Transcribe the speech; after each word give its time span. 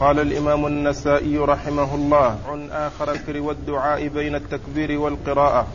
قال 0.00 0.18
الإمام 0.20 0.66
النسائي 0.66 1.38
رحمه 1.38 1.94
الله 1.94 2.38
عن 2.48 2.70
آخر 2.70 3.12
الذكر 3.12 3.40
والدعاء 3.40 4.08
بين 4.08 4.34
التكبير 4.34 4.98
والقراءة 4.98 5.66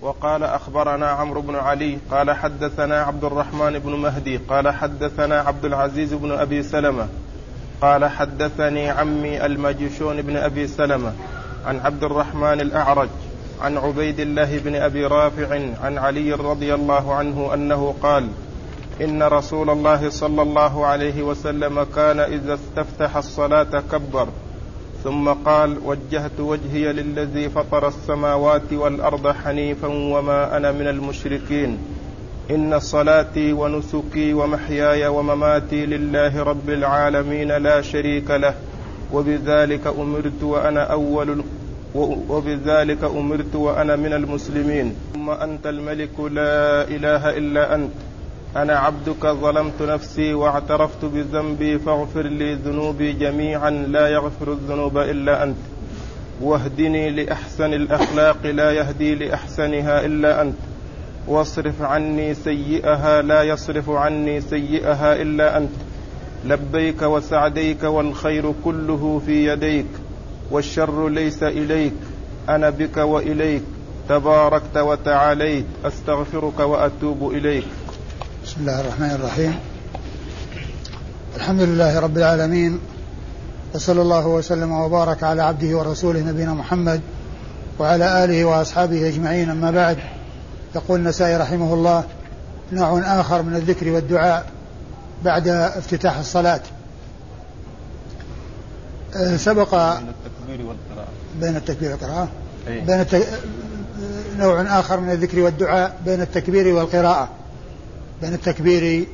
وقال 0.00 0.42
أخبرنا 0.44 1.06
عمرو 1.06 1.40
بن 1.40 1.54
علي 1.56 1.98
قال 2.10 2.30
حدثنا 2.30 3.00
عبد 3.02 3.24
الرحمن 3.24 3.78
بن 3.78 3.92
مهدي 3.92 4.36
قال 4.36 4.70
حدثنا 4.70 5.40
عبد 5.40 5.64
العزيز 5.64 6.14
بن 6.14 6.32
أبي 6.32 6.62
سلمة 6.62 7.08
قال 7.80 8.04
حدثني 8.04 8.90
عمي 8.90 9.46
المجشون 9.46 10.22
بن 10.22 10.36
أبي 10.36 10.66
سلمة 10.68 11.12
عن 11.66 11.78
عبد 11.78 12.04
الرحمن 12.04 12.60
الأعرج 12.60 13.08
عن 13.60 13.76
عبيد 13.78 14.20
الله 14.20 14.58
بن 14.58 14.74
أبي 14.74 15.06
رافع 15.06 15.60
عن 15.84 15.98
علي 15.98 16.32
رضي 16.32 16.74
الله 16.74 17.14
عنه 17.14 17.50
أنه 17.54 17.94
قال 18.02 18.28
إن 19.00 19.22
رسول 19.22 19.70
الله 19.70 20.08
صلى 20.10 20.42
الله 20.42 20.86
عليه 20.86 21.22
وسلم 21.22 21.82
كان 21.96 22.20
إذا 22.20 22.54
استفتح 22.54 23.16
الصلاة 23.16 23.82
كبر 23.92 24.28
ثم 25.04 25.28
قال 25.28 25.76
وجهت 25.84 26.40
وجهي 26.40 26.92
للذي 26.92 27.48
فطر 27.48 27.88
السماوات 27.88 28.72
والأرض 28.72 29.32
حنيفا 29.34 29.88
وما 29.88 30.56
أنا 30.56 30.72
من 30.72 30.88
المشركين 30.88 31.78
إن 32.50 32.78
صلاتي 32.80 33.52
ونسكي 33.52 34.32
ومحياي 34.34 35.06
ومماتي 35.06 35.86
لله 35.86 36.42
رب 36.42 36.70
العالمين 36.70 37.48
لا 37.56 37.82
شريك 37.82 38.30
له 38.30 38.54
وبذلك 39.12 39.86
أمرت 39.86 40.42
وأنا 40.42 40.82
أول 40.92 41.44
وبذلك 42.28 43.04
أمرت 43.04 43.54
وأنا 43.54 43.96
من 43.96 44.12
المسلمين 44.12 44.94
ثم 45.14 45.30
أنت 45.30 45.66
الملك 45.66 46.20
لا 46.20 46.82
إله 46.88 47.36
إلا 47.38 47.74
أنت 47.74 47.92
أنا 48.56 48.78
عبدك 48.78 49.26
ظلمت 49.26 49.82
نفسي 49.82 50.34
واعترفت 50.34 51.04
بذنبي 51.04 51.78
فاغفر 51.78 52.22
لي 52.22 52.54
ذنوبي 52.54 53.12
جميعا 53.12 53.70
لا 53.70 54.08
يغفر 54.08 54.52
الذنوب 54.52 54.98
إلا 54.98 55.42
أنت 55.42 55.56
واهدني 56.42 57.10
لأحسن 57.10 57.74
الأخلاق 57.74 58.46
لا 58.46 58.70
يهدي 58.72 59.14
لأحسنها 59.14 60.04
إلا 60.04 60.42
أنت 60.42 60.54
واصرف 61.26 61.82
عني 61.82 62.34
سيئها 62.34 63.22
لا 63.22 63.42
يصرف 63.42 63.90
عني 63.90 64.40
سيئها 64.40 65.22
إلا 65.22 65.56
أنت 65.56 65.72
لبيك 66.46 67.02
وسعديك 67.02 67.82
والخير 67.82 68.52
كله 68.64 69.22
في 69.26 69.52
يديك 69.52 69.86
والشر 70.50 71.08
ليس 71.08 71.42
إليك 71.42 71.92
أنا 72.48 72.70
بك 72.70 72.96
وإليك 72.96 73.62
تباركت 74.08 74.76
وتعاليت 74.78 75.64
أستغفرك 75.84 76.60
وأتوب 76.60 77.30
إليك 77.34 77.66
بسم 78.48 78.60
الله 78.60 78.80
الرحمن 78.80 79.10
الرحيم 79.10 79.58
الحمد 81.36 81.60
لله 81.60 81.98
رب 82.00 82.18
العالمين 82.18 82.78
وصلى 83.74 84.02
الله 84.02 84.26
وسلم 84.26 84.72
وبارك 84.72 85.22
على 85.22 85.42
عبده 85.42 85.78
ورسوله 85.78 86.20
نبينا 86.20 86.54
محمد 86.54 87.00
وعلى 87.78 88.24
آله 88.24 88.44
وأصحابه 88.44 89.08
أجمعين 89.08 89.50
أما 89.50 89.70
بعد 89.70 89.98
يقول 90.74 90.98
النسائي 91.00 91.36
رحمه 91.36 91.74
الله 91.74 92.04
نوع 92.72 93.00
آخر 93.20 93.42
من 93.42 93.56
الذكر 93.56 93.88
والدعاء 93.90 94.46
بعد 95.24 95.48
افتتاح 95.48 96.18
الصلاة 96.18 96.60
أه، 99.16 99.36
سبق 99.36 99.74
بين 99.74 99.86
التكبير 100.36 100.58
والقراءة 100.66 101.08
بين 101.40 101.56
التكبير 101.56 101.90
والقراءة 101.90 102.28
إيه. 102.68 102.80
بين 102.80 102.94
أه، 103.20 103.26
نوع 104.38 104.62
آخر 104.62 105.00
من 105.00 105.10
الذكر 105.10 105.40
والدعاء 105.40 105.96
بين 106.04 106.20
التكبير 106.20 106.68
والقراءة 106.74 107.28
بين 108.22 108.34
التكبير 108.34 109.06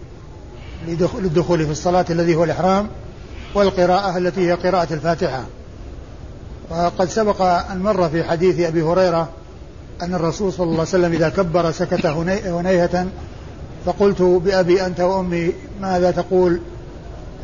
للدخول 0.98 1.64
في 1.64 1.70
الصلاة 1.70 2.04
الذي 2.10 2.34
هو 2.34 2.44
الإحرام 2.44 2.88
والقراءة 3.54 4.18
التي 4.18 4.48
هي 4.50 4.54
قراءة 4.54 4.94
الفاتحة 4.94 5.44
وقد 6.70 7.08
سبق 7.08 7.42
أن 7.42 7.78
مر 7.82 8.08
في 8.08 8.24
حديث 8.24 8.60
أبي 8.60 8.82
هريرة 8.82 9.28
أن 10.02 10.14
الرسول 10.14 10.52
صلى 10.52 10.64
الله 10.64 10.72
عليه 10.78 10.88
وسلم 10.88 11.12
إذا 11.12 11.28
كبر 11.28 11.70
سكت 11.70 12.06
هنيهة 12.06 13.06
فقلت 13.86 14.22
بأبي 14.22 14.86
أنت 14.86 15.00
وأمي 15.00 15.52
ماذا 15.80 16.10
تقول 16.10 16.60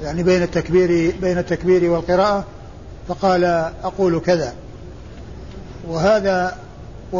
يعني 0.02 0.22
بين 0.22 0.42
التكبير 0.42 1.14
بين 1.20 1.38
التكبير 1.38 1.90
والقراءة 1.90 2.44
فقال 3.08 3.44
أقول 3.84 4.20
كذا 4.20 4.52
وهذا 5.88 6.56
و 7.12 7.16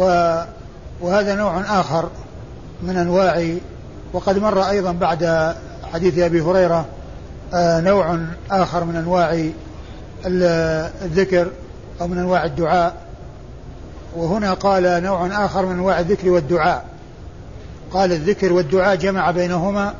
وهذا 1.01 1.35
نوع 1.35 1.61
آخر 1.61 2.09
من 2.83 2.97
أنواع 2.97 3.55
وقد 4.13 4.39
مر 4.39 4.69
أيضا 4.69 4.91
بعد 4.91 5.53
حديث 5.93 6.19
أبي 6.19 6.41
هريرة 6.41 6.85
آه، 7.53 7.79
نوع 7.81 8.17
آخر 8.51 8.83
من 8.83 8.95
أنواع 8.95 9.49
الذكر 11.05 11.47
أو 12.01 12.07
من 12.07 12.17
أنواع 12.17 12.45
الدعاء 12.45 12.93
وهنا 14.15 14.53
قال 14.53 15.03
نوع 15.03 15.45
آخر 15.45 15.65
من 15.65 15.71
أنواع 15.71 15.99
الذكر 15.99 16.29
والدعاء 16.29 16.85
قال 17.91 18.11
الذكر 18.11 18.53
والدعاء 18.53 18.95
جمع 18.95 19.31
بينهما 19.31 19.93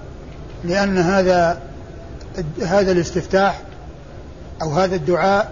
لأن 0.64 0.98
هذا 0.98 1.60
هذا 2.66 2.92
الاستفتاح 2.92 3.62
أو 4.62 4.70
هذا 4.70 4.96
الدعاء 4.96 5.52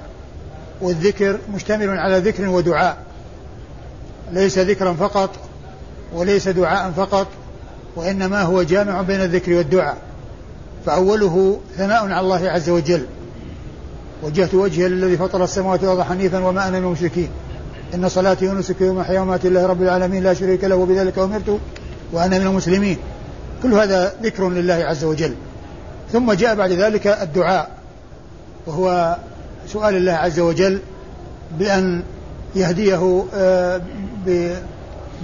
والذكر 0.82 1.38
مشتمل 1.54 1.90
على 1.98 2.18
ذكر 2.20 2.48
ودعاء 2.48 2.98
ليس 4.32 4.60
ذكرا 4.60 4.94
فقط 4.94 5.30
وليس 6.14 6.48
دعاء 6.48 6.92
فقط 6.92 7.28
وإنما 7.96 8.42
هو 8.42 8.64
جامع 8.64 9.02
بين 9.02 9.22
الذكر 9.22 9.54
والدعاء 9.54 9.98
فأوله 10.86 11.60
ثناء 11.78 12.04
على 12.04 12.20
الله 12.20 12.50
عز 12.50 12.70
وجل 12.70 13.06
وجهت 14.24 14.54
وجهي 14.54 14.86
الذي 14.86 15.18
فطر 15.18 15.44
السماوات 15.44 15.80
والأرض 15.84 16.02
حنيفا 16.02 16.40
وما 16.46 16.68
أنا 16.68 16.80
من 16.80 16.86
المشركين 16.86 17.30
إن 17.96 18.10
صلاتي 18.10 18.48
ونسكي 18.50 18.90
ومحيا 18.90 19.20
ومماتي 19.20 19.50
لله 19.50 19.66
رب 19.66 19.82
العالمين 19.82 20.24
لا 20.24 20.34
شريك 20.34 20.64
له 20.64 20.76
وبذلك 20.76 21.18
أمرت 21.20 21.60
وأنا 22.14 22.40
من 22.40 22.46
المسلمين 22.48 22.98
كل 23.64 23.74
هذا 23.74 24.14
ذكر 24.24 24.50
لله 24.50 24.74
عز 24.74 25.04
وجل 25.04 25.34
ثم 26.14 26.34
جاء 26.34 26.56
بعد 26.56 26.72
ذلك 26.72 27.08
الدعاء 27.08 27.70
وهو 28.68 29.18
سؤال 29.68 29.96
الله 29.96 30.12
عز 30.14 30.40
وجل 30.40 30.80
بأن 31.60 32.04
يهديه 32.56 33.24
آه، 33.36 33.82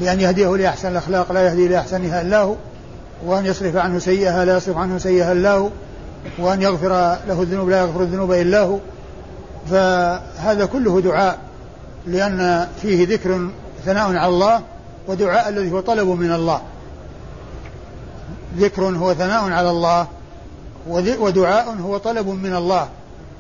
بأن 0.01 0.19
يهديه 0.21 0.47
لأحسن 0.55 0.87
الأخلاق 0.91 1.31
لا 1.31 1.47
يهدي 1.49 1.67
لأحسنها 1.67 2.21
إلا 2.21 2.41
هو 2.41 2.55
وأن 3.25 3.45
يصرف 3.45 3.75
عنه 3.75 3.99
سيئها 3.99 4.45
لا 4.45 4.57
يصرف 4.57 4.77
عنه 4.77 4.97
سيئها 4.97 5.31
إلا 5.31 5.53
هو 5.53 5.69
وأن 6.39 6.61
يغفر 6.61 6.89
له 7.27 7.41
الذنوب 7.41 7.69
لا 7.69 7.79
يغفر 7.81 8.01
الذنوب 8.01 8.31
إلا 8.31 8.61
هو 8.61 8.77
فهذا 9.71 10.65
كله 10.65 11.01
دعاء 11.01 11.37
لأن 12.07 12.67
فيه 12.81 13.07
ذكر 13.07 13.49
ثناء 13.85 14.15
على 14.15 14.25
الله 14.27 14.61
ودعاء 15.07 15.49
الذي 15.49 15.71
هو 15.71 15.79
طلب 15.79 16.07
من 16.07 16.33
الله 16.33 16.61
ذكر 18.57 18.83
هو 18.83 19.13
ثناء 19.13 19.51
على 19.51 19.69
الله 19.69 20.07
ودعاء 21.19 21.75
هو 21.83 21.97
طلب 21.97 22.27
من 22.27 22.55
الله 22.55 22.87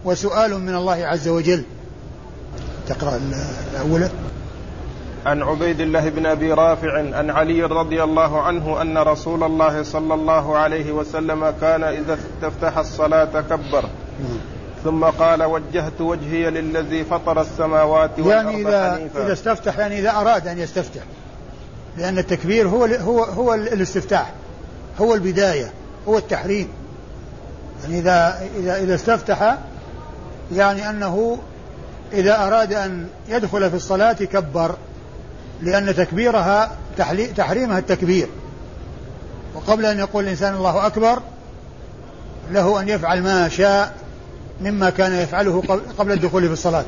وسؤال 0.05 0.59
من 0.59 0.75
الله 0.75 1.05
عز 1.05 1.27
وجل 1.27 1.63
تقرأ 2.89 3.19
الأولى 3.73 4.09
عن 5.25 5.41
عبيد 5.41 5.79
الله 5.79 6.09
بن 6.09 6.25
ابي 6.25 6.53
رافع 6.53 6.93
عن 7.17 7.29
علي 7.29 7.63
رضي 7.63 8.03
الله 8.03 8.41
عنه 8.41 8.81
ان 8.81 8.97
رسول 8.97 9.43
الله 9.43 9.83
صلى 9.83 10.13
الله 10.13 10.57
عليه 10.57 10.91
وسلم 10.91 11.53
كان 11.61 11.83
اذا 11.83 12.13
استفتح 12.43 12.77
الصلاه 12.77 13.41
كبر 13.49 13.85
ثم 14.83 15.03
قال 15.03 15.43
وجهت 15.43 16.01
وجهي 16.01 16.49
للذي 16.49 17.03
فطر 17.03 17.41
السماوات 17.41 18.11
والارض 18.19 18.45
يعني 18.49 18.61
اذا 18.67 18.95
حنيفة. 18.95 19.23
اذا 19.25 19.33
استفتح 19.33 19.79
يعني 19.79 19.99
اذا 19.99 20.11
اراد 20.11 20.47
ان 20.47 20.57
يستفتح 20.59 21.01
لان 21.97 22.17
التكبير 22.17 22.67
هو 22.67 22.85
هو 22.85 23.23
هو 23.23 23.53
الاستفتاح 23.53 24.31
هو 25.01 25.13
البدايه 25.13 25.71
هو 26.07 26.17
التحريم 26.17 26.67
يعني 27.83 27.99
اذا 27.99 28.47
اذا 28.57 28.77
اذا 28.83 28.95
استفتح 28.95 29.57
يعني 30.55 30.89
انه 30.89 31.37
إذا 32.13 32.47
أراد 32.47 32.73
أن 32.73 33.07
يدخل 33.29 33.69
في 33.69 33.75
الصلاة 33.75 34.13
كبر 34.13 34.75
لأن 35.61 35.95
تكبيرها 35.95 36.71
تحريمها 37.37 37.79
التكبير 37.79 38.27
وقبل 39.55 39.85
أن 39.85 39.99
يقول 39.99 40.23
الإنسان 40.23 40.55
الله 40.55 40.87
أكبر 40.87 41.19
له 42.51 42.81
أن 42.81 42.89
يفعل 42.89 43.21
ما 43.23 43.49
شاء 43.49 43.93
مما 44.61 44.89
كان 44.89 45.13
يفعله 45.13 45.81
قبل 45.97 46.11
الدخول 46.11 46.47
في 46.47 46.53
الصلاة 46.53 46.85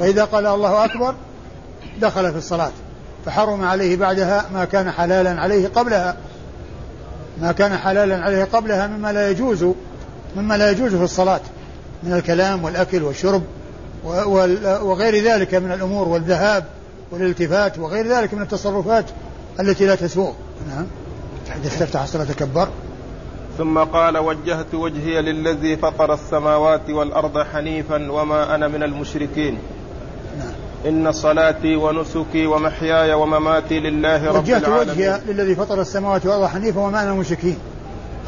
فإذا 0.00 0.24
قال 0.24 0.46
الله 0.46 0.84
أكبر 0.84 1.14
دخل 2.00 2.30
في 2.32 2.38
الصلاة 2.38 2.70
فحرم 3.26 3.64
عليه 3.64 3.96
بعدها 3.96 4.44
ما 4.54 4.64
كان 4.64 4.90
حلالا 4.90 5.40
عليه 5.40 5.68
قبلها 5.74 6.16
ما 7.40 7.52
كان 7.52 7.76
حلالا 7.76 8.22
عليه 8.24 8.44
قبلها 8.44 8.86
مما 8.86 9.12
لا 9.12 9.30
يجوز 9.30 9.66
مما 10.36 10.54
لا 10.56 10.70
يجوز 10.70 10.94
في 10.94 11.04
الصلاة 11.04 11.40
من 12.02 12.12
الكلام 12.12 12.64
والأكل 12.64 13.02
والشرب 13.02 13.42
وغير 14.84 15.24
ذلك 15.24 15.54
من 15.54 15.72
الأمور 15.72 16.08
والذهاب 16.08 16.64
والالتفات 17.12 17.78
وغير 17.78 18.06
ذلك 18.08 18.34
من 18.34 18.42
التصرفات 18.42 19.04
التي 19.60 19.86
لا 19.86 19.94
تسوغ 19.94 20.32
نعم 20.68 20.86
استفتح 21.66 22.02
الصلاة 22.02 22.24
تكبر 22.24 22.68
ثم 23.58 23.78
قال 23.78 24.18
وجهت 24.18 24.74
وجهي 24.74 25.22
للذي 25.22 25.76
فطر 25.76 26.12
السماوات 26.14 26.90
والأرض 26.90 27.42
حنيفا 27.52 28.12
وما 28.12 28.54
أنا 28.54 28.68
من 28.68 28.82
المشركين 28.82 29.58
نعم. 30.38 30.52
إن 30.94 31.12
صلاتي 31.12 31.76
ونسكي 31.76 32.46
ومحياي 32.46 33.12
ومماتي 33.14 33.80
لله 33.80 34.28
رب 34.32 34.42
وجهت 34.44 34.64
العالمين 34.64 34.90
وجهت 34.90 34.96
وجهي 34.96 35.20
للذي 35.34 35.54
فطر 35.54 35.80
السماوات 35.80 36.26
والأرض 36.26 36.46
حنيفا 36.46 36.80
وما 36.80 37.00
أنا 37.02 37.10
من 37.10 37.14
المشركين 37.14 37.56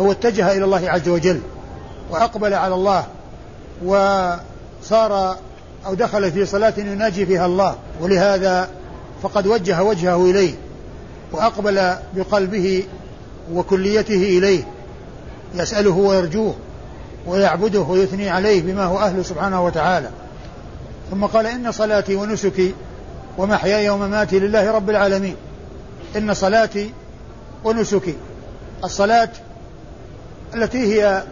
هو 0.00 0.12
اتجه 0.12 0.52
إلى 0.52 0.64
الله 0.64 0.90
عز 0.90 1.08
وجل 1.08 1.40
وأقبل 2.10 2.54
على 2.54 2.74
الله 2.74 3.04
وصار 3.84 5.36
أو 5.86 5.94
دخل 5.94 6.32
في 6.32 6.46
صلاة 6.46 6.72
يناجي 6.78 7.26
فيها 7.26 7.46
الله 7.46 7.74
ولهذا 8.00 8.68
فقد 9.22 9.46
وجه 9.46 9.82
وجهه 9.82 10.30
إليه 10.30 10.54
وأقبل 11.32 11.94
بقلبه 12.14 12.84
وكليته 13.52 14.38
إليه 14.38 14.62
يسأله 15.54 15.90
ويرجوه 15.90 16.54
ويعبده 17.26 17.80
ويثني 17.80 18.30
عليه 18.30 18.62
بما 18.62 18.84
هو 18.84 18.98
أهله 18.98 19.22
سبحانه 19.22 19.64
وتعالى 19.64 20.10
ثم 21.10 21.24
قال 21.26 21.46
إن 21.46 21.72
صلاتي 21.72 22.14
ونسكي 22.14 22.74
ومحياي 23.38 23.88
ومماتي 23.90 24.38
لله 24.38 24.70
رب 24.70 24.90
العالمين 24.90 25.36
إن 26.16 26.34
صلاتي 26.34 26.90
ونسكي 27.64 28.14
الصلاة 28.84 29.28
التي 30.54 30.78
هي 31.02 31.22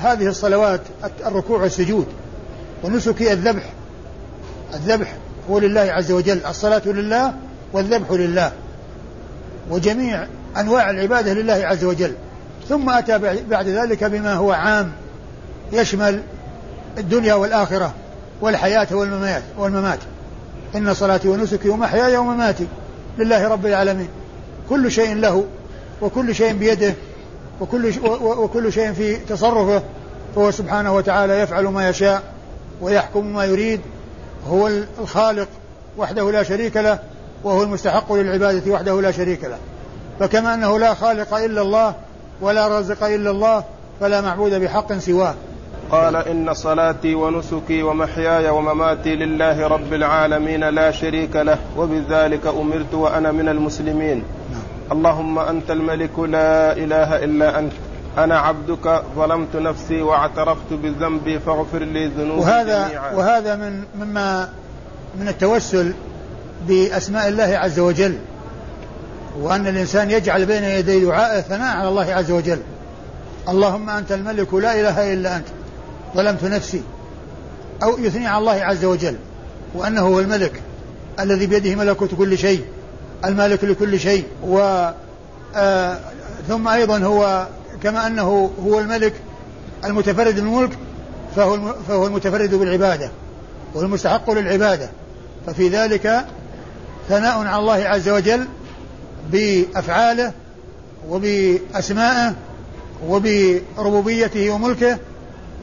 هذه 0.00 0.26
الصلوات 0.26 0.80
الركوع 1.26 1.60
والسجود 1.62 2.06
ونسكي 2.84 3.32
الذبح 3.32 3.70
الذبح 4.74 5.12
هو 5.50 5.58
لله 5.58 5.80
عز 5.80 6.12
وجل 6.12 6.40
الصلاة 6.46 6.82
لله 6.86 7.32
والذبح 7.72 8.10
لله 8.10 8.52
وجميع 9.70 10.26
أنواع 10.60 10.90
العبادة 10.90 11.32
لله 11.34 11.54
عز 11.66 11.84
وجل 11.84 12.12
ثم 12.68 12.90
أتى 12.90 13.18
بعد 13.50 13.68
ذلك 13.68 14.04
بما 14.04 14.34
هو 14.34 14.52
عام 14.52 14.92
يشمل 15.72 16.22
الدنيا 16.98 17.34
والآخرة 17.34 17.94
والحياة 18.40 18.86
والممات 18.96 19.42
والممات 19.58 19.98
إن 20.76 20.94
صلاتي 20.94 21.28
ونسكي 21.28 21.68
ومحياي 21.68 22.16
ومماتي 22.16 22.66
لله 23.18 23.48
رب 23.48 23.66
العالمين 23.66 24.08
كل 24.68 24.90
شيء 24.90 25.14
له 25.14 25.44
وكل 26.02 26.34
شيء 26.34 26.52
بيده 26.52 26.94
وكل 27.60 27.92
وكل 28.22 28.72
شيء 28.72 28.92
في 28.92 29.16
تصرفه 29.16 29.82
فهو 30.34 30.50
سبحانه 30.50 30.94
وتعالى 30.94 31.32
يفعل 31.40 31.64
ما 31.64 31.88
يشاء 31.88 32.22
ويحكم 32.80 33.32
ما 33.32 33.44
يريد 33.44 33.80
هو 34.48 34.70
الخالق 35.00 35.48
وحده 35.98 36.30
لا 36.30 36.42
شريك 36.42 36.76
له 36.76 36.98
وهو 37.44 37.62
المستحق 37.62 38.12
للعبادة 38.12 38.72
وحده 38.72 39.00
لا 39.00 39.10
شريك 39.10 39.44
له 39.44 39.58
فكما 40.20 40.54
أنه 40.54 40.78
لا 40.78 40.94
خالق 40.94 41.34
إلا 41.34 41.60
الله 41.62 41.94
ولا 42.40 42.68
رازق 42.68 43.04
إلا 43.06 43.30
الله 43.30 43.64
فلا 44.00 44.20
معبود 44.20 44.54
بحق 44.54 44.92
سواه 44.92 45.34
قال 45.90 46.16
إن 46.16 46.54
صلاتي 46.54 47.14
ونسكي 47.14 47.82
ومحياي 47.82 48.48
ومماتي 48.48 49.14
لله 49.16 49.66
رب 49.66 49.92
العالمين 49.92 50.68
لا 50.68 50.90
شريك 50.90 51.36
له 51.36 51.58
وبذلك 51.76 52.46
أمرت 52.46 52.94
وأنا 52.94 53.32
من 53.32 53.48
المسلمين 53.48 54.24
نعم. 54.52 54.62
اللهم 54.98 55.38
أنت 55.38 55.70
الملك 55.70 56.18
لا 56.18 56.72
إله 56.72 57.24
إلا 57.24 57.58
أنت 57.58 57.72
أنا 58.18 58.38
عبدك 58.38 59.02
ظلمت 59.16 59.56
نفسي 59.56 60.02
واعترفت 60.02 60.72
بذنبي 60.72 61.40
فاغفر 61.40 61.78
لي 61.78 62.06
ذنوبي 62.06 62.40
وهذا 62.40 62.86
جميعا. 62.88 63.12
وهذا 63.12 63.56
من 63.56 63.84
مما 63.98 64.48
من 65.20 65.28
التوسل 65.28 65.92
بأسماء 66.68 67.28
الله 67.28 67.44
عز 67.58 67.78
وجل 67.80 68.18
وأن 69.40 69.66
الإنسان 69.66 70.10
يجعل 70.10 70.46
بين 70.46 70.64
يدي 70.64 71.04
دعائه 71.04 71.40
ثناء 71.40 71.76
على 71.76 71.88
الله 71.88 72.14
عز 72.14 72.30
وجل 72.30 72.58
اللهم 73.48 73.90
أنت 73.90 74.12
الملك 74.12 74.54
لا 74.54 74.80
إله 74.80 75.12
إلا 75.12 75.36
أنت 75.36 75.46
ظلمت 76.16 76.44
نفسي 76.44 76.82
أو 77.82 77.98
يثني 77.98 78.26
على 78.26 78.38
الله 78.38 78.52
عز 78.64 78.84
وجل 78.84 79.16
وأنه 79.74 80.00
هو 80.00 80.20
الملك 80.20 80.60
الذي 81.20 81.46
بيده 81.46 81.74
ملكوت 81.74 82.14
كل 82.14 82.38
شيء 82.38 82.64
المالك 83.24 83.64
لكل 83.64 84.00
شيء 84.00 84.24
و 84.44 84.88
آه 85.56 85.98
ثم 86.48 86.68
أيضا 86.68 86.98
هو 86.98 87.46
كما 87.82 88.06
أنه 88.06 88.50
هو 88.66 88.80
الملك 88.80 89.12
المتفرد 89.84 90.34
بالملك 90.34 90.70
فهو 91.36 91.58
فهو 91.88 92.06
المتفرد 92.06 92.54
بالعبادة 92.54 93.10
والمستحق 93.74 94.30
للعبادة 94.30 94.90
ففي 95.46 95.68
ذلك 95.68 96.24
ثناء 97.08 97.38
على 97.46 97.56
الله 97.58 97.74
عز 97.84 98.08
وجل 98.08 98.46
بأفعاله 99.32 100.32
وبأسمائه 101.08 102.34
وبربوبيته 103.08 104.50
وملكه 104.50 104.98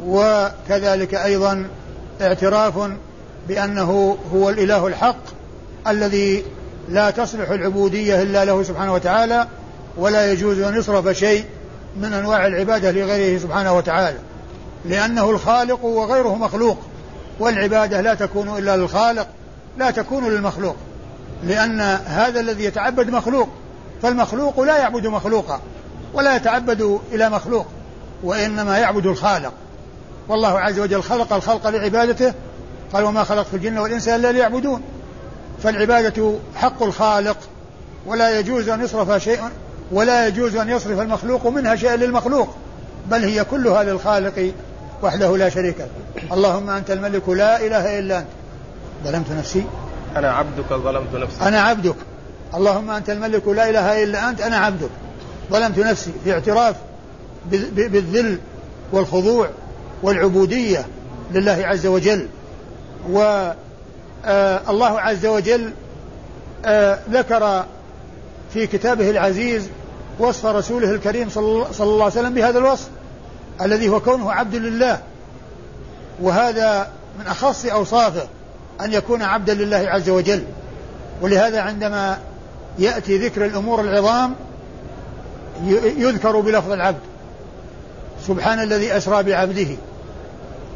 وكذلك 0.05 1.13
أيضا 1.15 1.65
اعتراف 2.21 2.73
بأنه 3.47 4.17
هو 4.33 4.49
الإله 4.49 4.87
الحق 4.87 5.17
الذي 5.87 6.43
لا 6.89 7.09
تصلح 7.09 7.49
العبودية 7.49 8.21
إلا 8.21 8.45
له 8.45 8.63
سبحانه 8.63 8.93
وتعالى 8.93 9.47
ولا 9.97 10.31
يجوز 10.31 10.59
أن 10.59 10.75
يصرف 10.75 11.17
شيء 11.17 11.45
من 12.01 12.13
أنواع 12.13 12.47
العبادة 12.47 12.91
لغيره 12.91 13.37
سبحانه 13.39 13.73
وتعالى 13.77 14.17
لأنه 14.85 15.29
الخالق 15.29 15.85
وغيره 15.85 16.35
مخلوق 16.35 16.77
والعبادة 17.39 18.01
لا 18.01 18.13
تكون 18.13 18.57
إلا 18.57 18.77
للخالق 18.77 19.27
لا 19.77 19.91
تكون 19.91 20.29
للمخلوق 20.29 20.75
لأن 21.43 21.81
هذا 22.05 22.39
الذي 22.39 22.63
يتعبد 22.63 23.09
مخلوق 23.09 23.49
فالمخلوق 24.01 24.61
لا 24.61 24.77
يعبد 24.77 25.07
مخلوقا 25.07 25.59
ولا 26.13 26.35
يتعبد 26.35 26.99
إلى 27.11 27.29
مخلوق 27.29 27.65
وإنما 28.23 28.77
يعبد 28.77 29.05
الخالق 29.05 29.53
والله 30.29 30.59
عز 30.59 30.79
وجل 30.79 31.03
خلق 31.03 31.33
الخلق 31.33 31.67
لعبادته 31.67 32.33
قال 32.93 33.03
وما 33.03 33.23
خلقت 33.23 33.53
الجن 33.53 33.77
والإنس 33.77 34.07
إلا 34.07 34.31
ليعبدون 34.31 34.81
فالعبادة 35.63 36.33
حق 36.55 36.83
الخالق 36.83 37.37
ولا 38.05 38.39
يجوز 38.39 38.69
أن 38.69 38.83
يصرف 38.83 39.23
شيء 39.23 39.39
ولا 39.91 40.27
يجوز 40.27 40.55
أن 40.55 40.69
يصرف 40.69 40.99
المخلوق 40.99 41.47
منها 41.47 41.75
شيئا 41.75 41.95
للمخلوق 41.95 42.55
بل 43.11 43.23
هي 43.23 43.43
كلها 43.43 43.83
للخالق 43.83 44.51
وحده 45.03 45.37
لا 45.37 45.49
شريك 45.49 45.75
له 45.79 46.33
اللهم 46.33 46.69
أنت 46.69 46.91
الملك 46.91 47.29
لا 47.29 47.65
إله 47.67 47.99
إلا 47.99 48.17
أنت 48.17 48.27
ظلمت 49.05 49.29
نفسي 49.31 49.65
أنا 50.15 50.31
عبدك 50.33 50.69
ظلمت 50.73 51.15
نفسي 51.15 51.41
أنا 51.47 51.61
عبدك 51.61 51.95
اللهم 52.55 52.89
أنت 52.91 53.09
الملك 53.09 53.47
لا 53.47 53.69
إله 53.69 54.03
إلا 54.03 54.29
أنت 54.29 54.41
أنا 54.41 54.57
عبدك 54.57 54.89
ظلمت 55.51 55.77
نفسي 55.79 56.11
في 56.23 56.33
اعتراف 56.33 56.75
بالذل 57.51 58.37
والخضوع 58.91 59.49
والعبودية 60.03 60.85
لله 61.33 61.51
عز 61.63 61.87
وجل 61.87 62.27
و 63.11 63.49
آه، 64.25 64.61
الله 64.69 64.99
عز 64.99 65.25
وجل 65.25 65.71
آه، 66.65 66.99
ذكر 67.11 67.65
في 68.53 68.67
كتابه 68.67 69.09
العزيز 69.09 69.67
وصف 70.19 70.45
رسوله 70.45 70.91
الكريم 70.91 71.29
صلى 71.29 71.65
الله 71.79 72.03
عليه 72.03 72.19
وسلم 72.19 72.33
بهذا 72.33 72.59
الوصف 72.59 72.87
الذي 73.61 73.89
هو 73.89 73.99
كونه 73.99 74.31
عبد 74.31 74.55
لله 74.55 74.99
وهذا 76.21 76.87
من 77.19 77.27
أخص 77.27 77.65
أوصافه 77.65 78.27
أن 78.81 78.93
يكون 78.93 79.21
عبدا 79.21 79.53
لله 79.53 79.77
عز 79.77 80.09
وجل 80.09 80.43
ولهذا 81.21 81.61
عندما 81.61 82.17
يأتي 82.79 83.17
ذكر 83.17 83.45
الأمور 83.45 83.81
العظام 83.81 84.35
يذكر 85.97 86.39
بلفظ 86.39 86.71
العبد 86.71 86.99
سبحان 88.27 88.59
الذي 88.63 88.97
أسرى 88.97 89.23
بعبده 89.23 89.67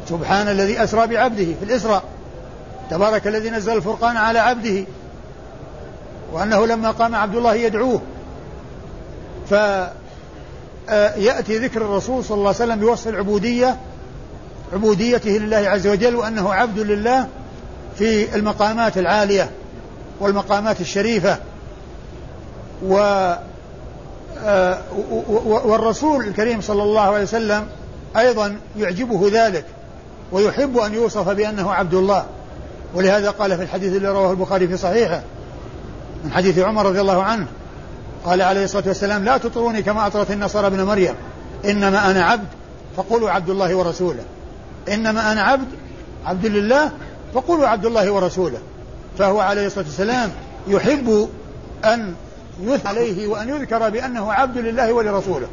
سبحان 0.08 0.48
الذي 0.48 0.84
أسرى 0.84 1.06
بعبده 1.06 1.44
في 1.44 1.62
الإسراء 1.62 2.02
تبارك 2.90 3.26
الذي 3.26 3.50
نزل 3.50 3.76
الفرقان 3.76 4.16
على 4.16 4.38
عبده 4.38 4.84
وأنه 6.32 6.66
لما 6.66 6.90
قام 6.90 7.14
عبد 7.14 7.36
الله 7.36 7.54
يدعوه 7.54 8.00
فيأتي 9.48 11.56
آه، 11.56 11.60
ذكر 11.60 11.82
الرسول 11.82 12.24
صلى 12.24 12.34
الله 12.34 12.46
عليه 12.46 12.56
وسلم 12.56 12.80
بوصف 12.80 13.08
العبودية 13.08 13.76
عبوديته 14.72 15.30
لله 15.30 15.56
عز 15.56 15.86
وجل 15.86 16.16
وأنه 16.16 16.54
عبد 16.54 16.78
لله 16.78 17.26
في 17.98 18.34
المقامات 18.34 18.98
العالية 18.98 19.50
والمقامات 20.20 20.80
الشريفة 20.80 21.38
و 22.86 22.98
آه، 24.44 24.78
والرسول 25.46 26.24
الكريم 26.24 26.60
صلى 26.60 26.82
الله 26.82 27.00
عليه 27.00 27.22
وسلم 27.22 27.66
أيضا 28.16 28.56
يعجبه 28.78 29.28
ذلك 29.32 29.64
ويحب 30.32 30.78
أن 30.78 30.94
يوصف 30.94 31.28
بأنه 31.28 31.72
عبد 31.72 31.94
الله 31.94 32.24
ولهذا 32.94 33.30
قال 33.30 33.56
في 33.56 33.62
الحديث 33.62 33.92
الذي 33.92 34.06
رواه 34.06 34.30
البخاري 34.30 34.68
في 34.68 34.76
صحيحه 34.76 35.22
من 36.24 36.32
حديث 36.32 36.58
عمر 36.58 36.86
رضي 36.86 37.00
الله 37.00 37.22
عنه 37.22 37.46
قال 38.24 38.42
عليه 38.42 38.64
الصلاة 38.64 38.84
والسلام 38.86 39.24
لا 39.24 39.36
تطروني 39.38 39.82
كما 39.82 40.06
أطرت 40.06 40.30
النصارى 40.30 40.66
ابن 40.66 40.82
مريم 40.84 41.14
إنما 41.64 42.10
أنا 42.10 42.24
عبد 42.24 42.46
فقولوا 42.96 43.30
عبد 43.30 43.50
الله 43.50 43.74
ورسوله 43.74 44.22
إنما 44.92 45.32
أنا 45.32 45.42
عبد 45.42 45.66
عبد 46.24 46.46
لله 46.46 46.90
فقولوا 47.34 47.66
عبد 47.68 47.86
الله 47.86 48.10
ورسوله 48.10 48.58
فهو 49.18 49.40
عليه 49.40 49.66
الصلاة 49.66 49.84
والسلام 49.84 50.30
يحب 50.68 51.28
أن 51.84 52.14
يثنى 52.62 52.88
عليه 52.88 53.26
وأن 53.26 53.48
يذكر 53.48 53.88
بأنه 53.90 54.32
عبد 54.32 54.58
لله 54.58 54.92
ولرسوله 54.92 55.46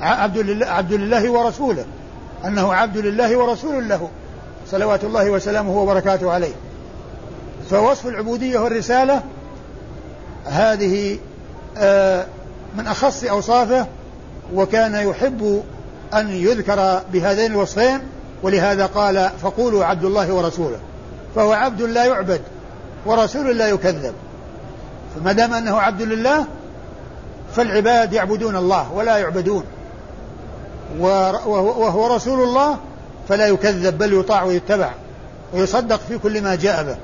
عبد 0.00 0.38
لله, 0.38 0.66
عبد 0.66 0.92
لله 0.92 1.30
ورسوله 1.30 1.84
أنه 2.44 2.74
عبد 2.74 2.96
لله 2.98 3.36
ورسول 3.36 3.88
له 3.88 4.08
صلوات 4.70 5.04
الله 5.04 5.30
وسلامه 5.30 5.78
وبركاته 5.78 6.32
عليه 6.32 6.54
فوصف 7.70 8.06
العبودية 8.06 8.58
والرسالة 8.58 9.22
هذه 10.46 11.18
آه، 11.78 12.26
من 12.78 12.86
أخص 12.86 13.24
أوصافه 13.24 13.86
وكان 14.54 14.94
يحب 14.94 15.62
أن 16.14 16.30
يذكر 16.30 17.02
بهذين 17.12 17.50
الوصفين 17.52 17.98
ولهذا 18.42 18.86
قال 18.86 19.30
فقولوا 19.42 19.84
عبد 19.84 20.04
الله 20.04 20.32
ورسوله 20.32 20.78
فهو 21.36 21.52
عبد 21.52 21.82
لا 21.82 22.04
يعبد 22.04 22.40
ورسول 23.06 23.58
لا 23.58 23.68
يكذب 23.68 24.12
فما 25.16 25.32
دام 25.32 25.54
أنه 25.54 25.80
عبد 25.80 26.02
لله 26.02 26.44
فالعباد 27.56 28.12
يعبدون 28.12 28.56
الله 28.56 28.92
ولا 28.92 29.18
يعبدون 29.18 29.64
وهو 30.98 32.06
رسول 32.16 32.42
الله 32.42 32.76
فلا 33.28 33.46
يكذب 33.46 33.98
بل 33.98 34.12
يطاع 34.20 34.42
ويتبع 34.42 34.90
ويصدق 35.54 36.00
في 36.08 36.18
كل 36.18 36.42
ما 36.42 36.54
جاء 36.54 36.82
به 36.84 36.96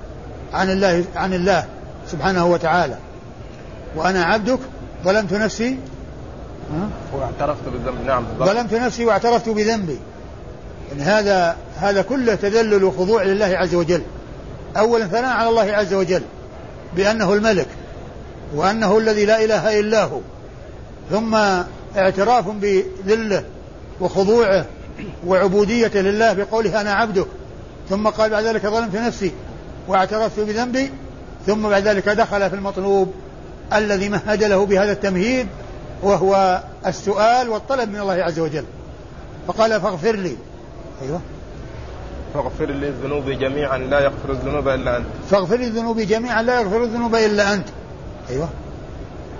عن 0.52 0.70
الله 0.70 1.04
عن 1.16 1.34
الله 1.34 1.64
سبحانه 2.10 2.46
وتعالى 2.46 2.94
وأنا 3.96 4.24
عبدك 4.24 4.58
ظلمت 5.04 5.32
نفسي 5.32 5.76
واعترفت 7.14 7.68
بالذنب 7.72 8.06
نعم 8.06 8.24
ظلمت 8.38 8.74
نفسي 8.74 9.04
واعترفت 9.04 9.48
بذنبي 9.48 9.92
إن 10.92 10.98
يعني 10.98 11.02
هذا 11.02 11.56
هذا 11.76 12.02
كله 12.02 12.34
تذلل 12.34 12.84
وخضوع 12.84 13.22
لله 13.22 13.46
عز 13.46 13.74
وجل 13.74 14.02
أولا 14.76 15.06
ثناء 15.06 15.36
على 15.36 15.48
الله 15.48 15.72
عز 15.72 15.94
وجل 15.94 16.22
بأنه 16.96 17.32
الملك 17.32 17.66
وأنه 18.54 18.98
الذي 18.98 19.24
لا 19.24 19.44
إله 19.44 19.80
إلا 19.80 20.04
هو 20.04 20.18
ثم 21.10 21.34
اعتراف 21.96 22.48
بذله 22.48 23.44
وخضوعه 24.00 24.66
وعبوديته 25.26 26.00
لله 26.00 26.32
بقوله 26.32 26.80
أنا 26.80 26.92
عبدك 26.92 27.26
ثم 27.88 28.08
قال 28.08 28.30
بعد 28.30 28.44
ذلك 28.44 28.66
ظلمت 28.66 28.96
نفسي 28.96 29.32
واعترفت 29.88 30.40
بذنبي 30.40 30.90
ثم 31.46 31.68
بعد 31.68 31.82
ذلك 31.88 32.08
دخل 32.08 32.50
في 32.50 32.56
المطلوب 32.56 33.14
الذي 33.72 34.08
مهد 34.08 34.44
له 34.44 34.66
بهذا 34.66 34.92
التمهيد 34.92 35.46
وهو 36.02 36.60
السؤال 36.86 37.48
والطلب 37.48 37.88
من 37.90 38.00
الله 38.00 38.12
عز 38.14 38.38
وجل 38.40 38.64
فقال 39.48 39.80
فاغفر 39.80 40.16
لي 40.16 40.36
أيوة 41.02 41.20
فاغفر 42.34 42.64
لي 42.66 42.88
الذنوب 42.88 43.30
جميعا 43.30 43.78
لا 43.78 44.00
يغفر 44.00 44.32
الذنوب 44.32 44.68
إلا 44.68 44.96
أنت 44.96 45.06
فاغفر 45.30 45.56
لي 45.56 45.64
الذنوب 45.66 46.00
جميعا 46.00 46.42
لا 46.42 46.60
يغفر 46.60 46.82
الذنوب 46.84 47.14
إلا 47.14 47.54
أنت 47.54 47.68
أيوة 48.30 48.48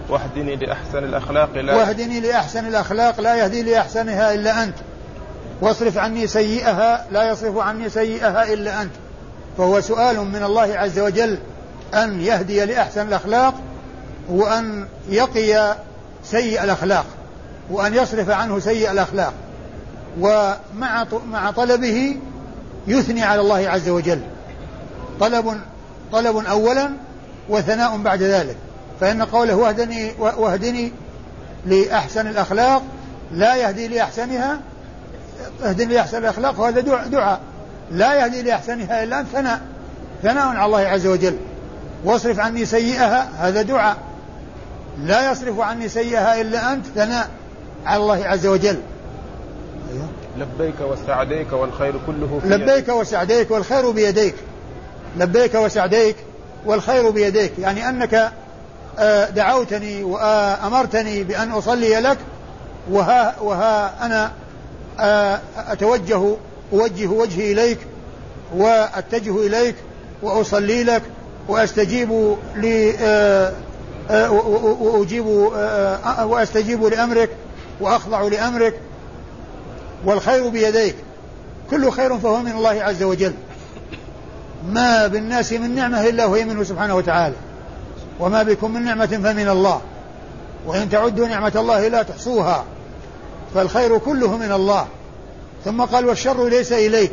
واهدني 0.08 0.56
لأحسن 0.56 1.04
الأخلاق 1.04 1.56
لا 1.58 1.76
واهدني 1.76 2.20
لأحسن 2.20 2.66
الأخلاق 2.66 3.20
لا 3.20 3.34
يهدي 3.36 3.62
لأحسنها 3.62 4.34
إلا 4.34 4.62
أنت 4.64 4.74
واصرف 5.60 5.98
عني 5.98 6.26
سيئها 6.26 7.06
لا 7.12 7.32
يصرف 7.32 7.58
عني 7.58 7.88
سيئها 7.88 8.52
إلا 8.52 8.82
أنت 8.82 8.92
فهو 9.58 9.80
سؤال 9.80 10.18
من 10.18 10.42
الله 10.42 10.76
عز 10.78 10.98
وجل 10.98 11.38
أن 11.94 12.20
يهدي 12.20 12.64
لأحسن 12.64 13.08
الأخلاق 13.08 13.54
وأن 14.28 14.86
يقي 15.08 15.76
سيء 16.24 16.64
الأخلاق 16.64 17.04
وأن 17.70 17.94
يصرف 17.94 18.30
عنه 18.30 18.58
سيء 18.58 18.90
الأخلاق 18.92 19.32
ومع 20.20 21.04
مع 21.30 21.50
طلبه 21.50 22.16
يثني 22.86 23.22
على 23.22 23.40
الله 23.40 23.68
عز 23.68 23.88
وجل 23.88 24.20
طلب 25.20 25.60
طلب 26.12 26.36
أولا 26.36 26.90
وثناء 27.48 27.96
بعد 27.98 28.22
ذلك 28.22 28.56
فإن 29.00 29.22
قوله 29.22 29.54
واهدني 29.54 30.12
واهدني 30.18 30.92
لأحسن 31.66 32.26
الأخلاق 32.26 32.82
لا 33.32 33.56
يهدي 33.56 33.88
لأحسنها 33.88 34.58
اهدني 35.64 35.94
لأحسن 35.94 36.18
الأخلاق 36.18 36.60
وهذا 36.60 36.80
دعاء 37.06 37.40
لا 37.92 38.14
يهدي 38.14 38.42
لأحسنها 38.42 39.02
إلا 39.02 39.24
ثناء 39.32 39.60
ثناء 40.22 40.46
على 40.46 40.64
الله 40.64 40.78
عز 40.80 41.06
وجل 41.06 41.36
واصرف 42.04 42.38
عني 42.40 42.64
سيئها 42.66 43.28
هذا 43.38 43.62
دعاء 43.62 43.96
لا 44.98 45.32
يصرف 45.32 45.60
عني 45.60 45.88
سيئها 45.88 46.40
إلا 46.40 46.72
أنت 46.72 46.86
ثناء 46.86 47.28
على 47.86 48.02
الله 48.02 48.24
عز 48.24 48.46
وجل 48.46 48.78
أيوة. 49.92 50.06
لبيك 50.38 50.74
وسعديك 50.80 51.52
والخير 51.52 51.94
كله 52.06 52.38
في 52.42 52.48
لبيك 52.48 52.88
وسعديك 52.88 53.50
والخير 53.50 53.90
بيديك 53.90 54.34
لبيك 55.18 55.54
وسعديك 55.54 56.16
والخير 56.66 57.10
بيديك 57.10 57.52
يعني 57.58 57.88
أنك 57.88 58.32
آه، 58.98 59.30
دعوتني 59.30 60.02
وأمرتني 60.04 61.24
بأن 61.24 61.50
أصلي 61.52 61.96
لك 62.00 62.18
وها, 62.90 63.40
وها 63.42 64.06
أنا 64.06 64.30
آه، 65.00 65.40
أتوجه 65.56 66.32
أوجه 66.72 67.06
وجهي 67.06 67.52
إليك 67.52 67.78
وأتجه 68.56 69.46
إليك 69.46 69.74
وأصلي 70.22 70.84
لك 70.84 71.02
وأستجيب 71.48 72.34
لأمرك 72.56 73.54
آه، 74.10 74.30
وأجيب 74.82 75.26
آه، 75.56 75.94
آه، 76.06 76.26
وأستجيب 76.26 76.84
لأمرك 76.84 77.30
وأخضع 77.80 78.20
لأمرك 78.22 78.74
والخير 80.04 80.48
بيديك 80.48 80.94
كل 81.70 81.90
خير 81.90 82.18
فهو 82.18 82.40
من 82.42 82.52
الله 82.52 82.82
عز 82.82 83.02
وجل 83.02 83.32
ما 84.68 85.06
بالناس 85.06 85.52
من 85.52 85.74
نعمة 85.74 86.06
إلا 86.08 86.26
وهي 86.26 86.44
منه 86.44 86.62
سبحانه 86.62 86.96
وتعالى 86.96 87.34
وما 88.20 88.42
بكم 88.42 88.70
من 88.70 88.84
نعمة 88.84 89.06
فمن 89.06 89.48
الله 89.48 89.80
وإن 90.66 90.88
تعدوا 90.90 91.28
نعمة 91.28 91.52
الله 91.56 91.88
لا 91.88 92.02
تحصوها 92.02 92.64
فالخير 93.54 93.98
كله 93.98 94.36
من 94.36 94.52
الله 94.52 94.86
ثم 95.64 95.82
قال 95.84 96.06
والشر 96.06 96.48
ليس 96.48 96.72
إليك 96.72 97.12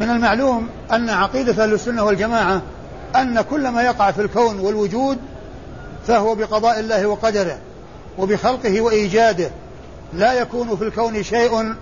من 0.00 0.10
المعلوم 0.10 0.68
أن 0.92 1.10
عقيدة 1.10 1.64
أهل 1.64 1.72
السنة 1.72 2.04
والجماعة 2.04 2.62
أن 3.16 3.40
كل 3.40 3.68
ما 3.68 3.82
يقع 3.82 4.10
في 4.10 4.22
الكون 4.22 4.58
والوجود 4.60 5.18
فهو 6.06 6.34
بقضاء 6.34 6.80
الله 6.80 7.06
وقدره 7.06 7.58
وبخلقه 8.18 8.80
وإيجاده 8.80 9.50
لا 10.12 10.32
يكون 10.32 10.76
في 10.76 10.84
الكون 10.84 11.22
شيء 11.22 11.74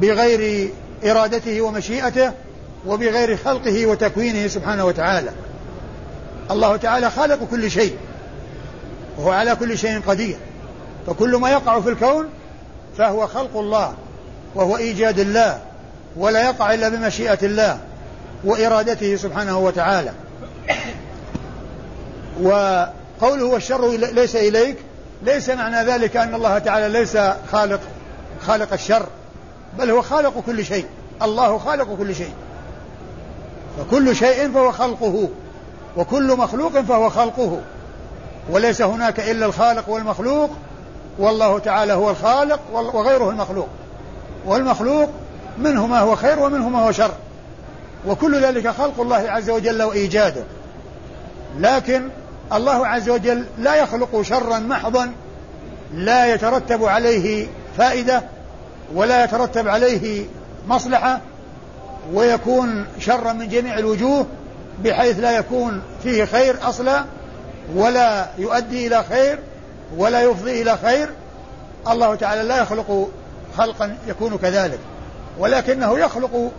بغير 0.00 0.70
إرادته 1.04 1.60
ومشيئته 1.62 2.32
وبغير 2.86 3.36
خلقه 3.36 3.86
وتكوينه 3.86 4.48
سبحانه 4.48 4.84
وتعالى 4.84 5.30
الله 6.50 6.76
تعالى 6.76 7.10
خالق 7.10 7.38
كل 7.50 7.70
شيء 7.70 7.96
وهو 9.18 9.30
على 9.30 9.56
كل 9.56 9.78
شيء 9.78 10.00
قدير 10.06 10.36
فكل 11.06 11.36
ما 11.36 11.50
يقع 11.50 11.80
في 11.80 11.88
الكون 11.88 12.28
فهو 12.98 13.26
خلق 13.26 13.56
الله 13.58 13.94
وهو 14.54 14.76
إيجاد 14.76 15.18
الله 15.18 15.58
ولا 16.16 16.42
يقع 16.44 16.74
إلا 16.74 16.88
بمشيئة 16.88 17.38
الله 17.42 17.78
وإرادته 18.44 19.16
سبحانه 19.16 19.58
وتعالى 19.58 20.12
و 22.42 22.84
قوله 23.20 23.44
والشر 23.44 23.88
ليس 23.90 24.36
إليك 24.36 24.76
ليس 25.22 25.50
معنى 25.50 25.90
ذلك 25.90 26.16
أن 26.16 26.34
الله 26.34 26.58
تعالى 26.58 26.88
ليس 26.98 27.18
خالق 27.52 27.80
خالق 28.42 28.72
الشر 28.72 29.06
بل 29.78 29.90
هو 29.90 30.02
خالق 30.02 30.40
كل 30.46 30.64
شيء 30.64 30.86
الله 31.22 31.58
خالق 31.58 31.96
كل 31.96 32.14
شيء 32.14 32.32
فكل 33.78 34.16
شيء 34.16 34.52
فهو 34.52 34.72
خلقه 34.72 35.28
وكل 35.96 36.32
مخلوق 36.36 36.80
فهو 36.80 37.10
خلقه 37.10 37.60
وليس 38.50 38.82
هناك 38.82 39.20
إلا 39.20 39.46
الخالق 39.46 39.88
والمخلوق 39.88 40.50
والله 41.18 41.58
تعالى 41.58 41.92
هو 41.92 42.10
الخالق 42.10 42.60
وغيره 42.72 43.30
المخلوق 43.30 43.68
والمخلوق 44.46 45.10
منه 45.58 45.86
ما 45.86 45.98
هو 46.00 46.16
خير 46.16 46.38
ومنه 46.38 46.68
ما 46.68 46.86
هو 46.86 46.92
شر 46.92 47.12
وكل 48.06 48.40
ذلك 48.42 48.68
خلق 48.68 49.00
الله 49.00 49.16
عز 49.30 49.50
وجل 49.50 49.82
وإيجاده 49.82 50.42
لكن 51.58 52.08
الله 52.52 52.86
عز 52.86 53.10
وجل 53.10 53.44
لا 53.58 53.74
يخلق 53.74 54.22
شرا 54.22 54.58
محضا 54.58 55.12
لا 55.94 56.34
يترتب 56.34 56.84
عليه 56.84 57.46
فائدة 57.78 58.22
ولا 58.94 59.24
يترتب 59.24 59.68
عليه 59.68 60.24
مصلحة 60.68 61.20
ويكون 62.14 62.86
شرا 62.98 63.32
من 63.32 63.48
جميع 63.48 63.78
الوجوه 63.78 64.26
بحيث 64.84 65.20
لا 65.20 65.36
يكون 65.36 65.82
فيه 66.02 66.24
خير 66.24 66.56
أصلا 66.62 67.04
ولا 67.76 68.26
يؤدي 68.38 68.86
إلى 68.86 69.04
خير 69.08 69.38
ولا 69.96 70.20
يفضي 70.22 70.62
إلى 70.62 70.76
خير 70.76 71.10
الله 71.88 72.14
تعالى 72.14 72.42
لا 72.42 72.62
يخلق 72.62 73.08
خلقا 73.58 73.96
يكون 74.08 74.38
كذلك 74.38 74.78
ولكنه 75.38 75.98
يخلق 75.98 76.50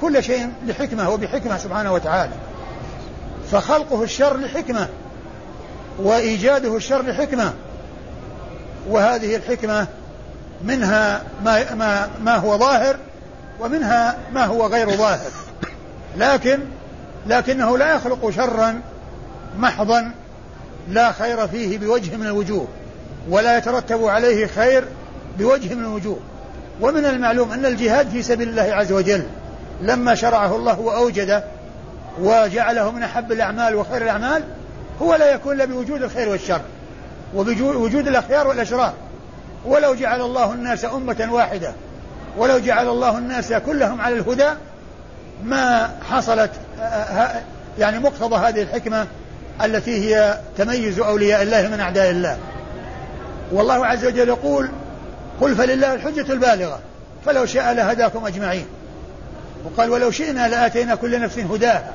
كل 0.00 0.22
شيء 0.22 0.52
لحكمة 0.66 1.10
وبحكمة 1.10 1.58
سبحانه 1.58 1.92
وتعالى 1.92 2.32
فخلقه 3.52 4.02
الشر 4.02 4.36
لحكمة 4.36 4.88
وإيجاده 6.04 6.76
الشر 6.76 7.02
لحكمة 7.02 7.52
وهذه 8.88 9.36
الحكمة 9.36 9.86
منها 10.64 11.22
ما, 11.44 11.74
ما, 11.74 12.08
ما 12.22 12.36
هو 12.36 12.58
ظاهر 12.58 12.96
ومنها 13.60 14.16
ما 14.34 14.44
هو 14.44 14.66
غير 14.66 14.90
ظاهر 14.90 15.30
لكن 16.16 16.58
لكنه 17.26 17.78
لا 17.78 17.94
يخلق 17.94 18.30
شرا 18.30 18.80
محضا 19.58 20.10
لا 20.88 21.12
خير 21.12 21.48
فيه 21.48 21.78
بوجه 21.78 22.16
من 22.16 22.26
الوجوه 22.26 22.68
ولا 23.30 23.58
يترتب 23.58 24.04
عليه 24.04 24.46
خير 24.46 24.84
بوجه 25.38 25.74
من 25.74 25.80
الوجوه 25.84 26.18
ومن 26.80 27.04
المعلوم 27.04 27.52
أن 27.52 27.66
الجهاد 27.66 28.08
في 28.08 28.22
سبيل 28.22 28.48
الله 28.48 28.62
عز 28.74 28.92
وجل 28.92 29.22
لما 29.82 30.14
شرعه 30.14 30.56
الله 30.56 30.80
وأوجده 30.80 31.44
وجعله 32.20 32.90
من 32.90 33.02
أحب 33.02 33.32
الأعمال 33.32 33.74
وخير 33.74 34.02
الأعمال 34.02 34.42
هو 35.00 35.14
لا 35.14 35.34
يكون 35.34 35.54
إلا 35.54 35.64
بوجود 35.64 36.02
الخير 36.02 36.28
والشر 36.28 36.60
وبوجود 37.34 38.08
الأخيار 38.08 38.46
والأشرار 38.48 38.92
ولو 39.64 39.94
جعل 39.94 40.20
الله 40.20 40.52
الناس 40.52 40.84
أمة 40.84 41.28
واحدة 41.30 41.72
ولو 42.38 42.58
جعل 42.58 42.88
الله 42.88 43.18
الناس 43.18 43.52
كلهم 43.52 44.00
على 44.00 44.14
الهدى 44.14 44.48
ما 45.44 45.90
حصلت 46.10 46.50
آه، 46.80 46.82
آه، 46.82 47.42
يعني 47.78 47.98
مقتضى 47.98 48.36
هذه 48.36 48.62
الحكمة 48.62 49.06
التي 49.64 50.14
هي 50.16 50.38
تميز 50.58 50.98
أولياء 50.98 51.42
الله 51.42 51.68
من 51.68 51.80
أعداء 51.80 52.10
الله 52.10 52.38
والله 53.52 53.86
عز 53.86 54.04
وجل 54.06 54.28
يقول 54.28 54.68
قل 55.40 55.54
فلله 55.54 55.94
الحجة 55.94 56.32
البالغة 56.32 56.80
فلو 57.26 57.46
شاء 57.46 57.72
لهداكم 57.74 58.26
أجمعين 58.26 58.66
وقال 59.64 59.90
ولو 59.90 60.10
شئنا 60.10 60.48
لآتينا 60.48 60.94
كل 60.94 61.20
نفس 61.20 61.38
هداها 61.38 61.92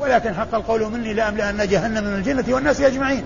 ولكن 0.00 0.34
حق 0.34 0.54
القول 0.54 0.82
مني 0.84 1.12
لأملأن 1.14 1.68
جهنم 1.68 2.04
من 2.04 2.14
الجنة 2.14 2.44
والناس 2.48 2.80
أجمعين 2.80 3.24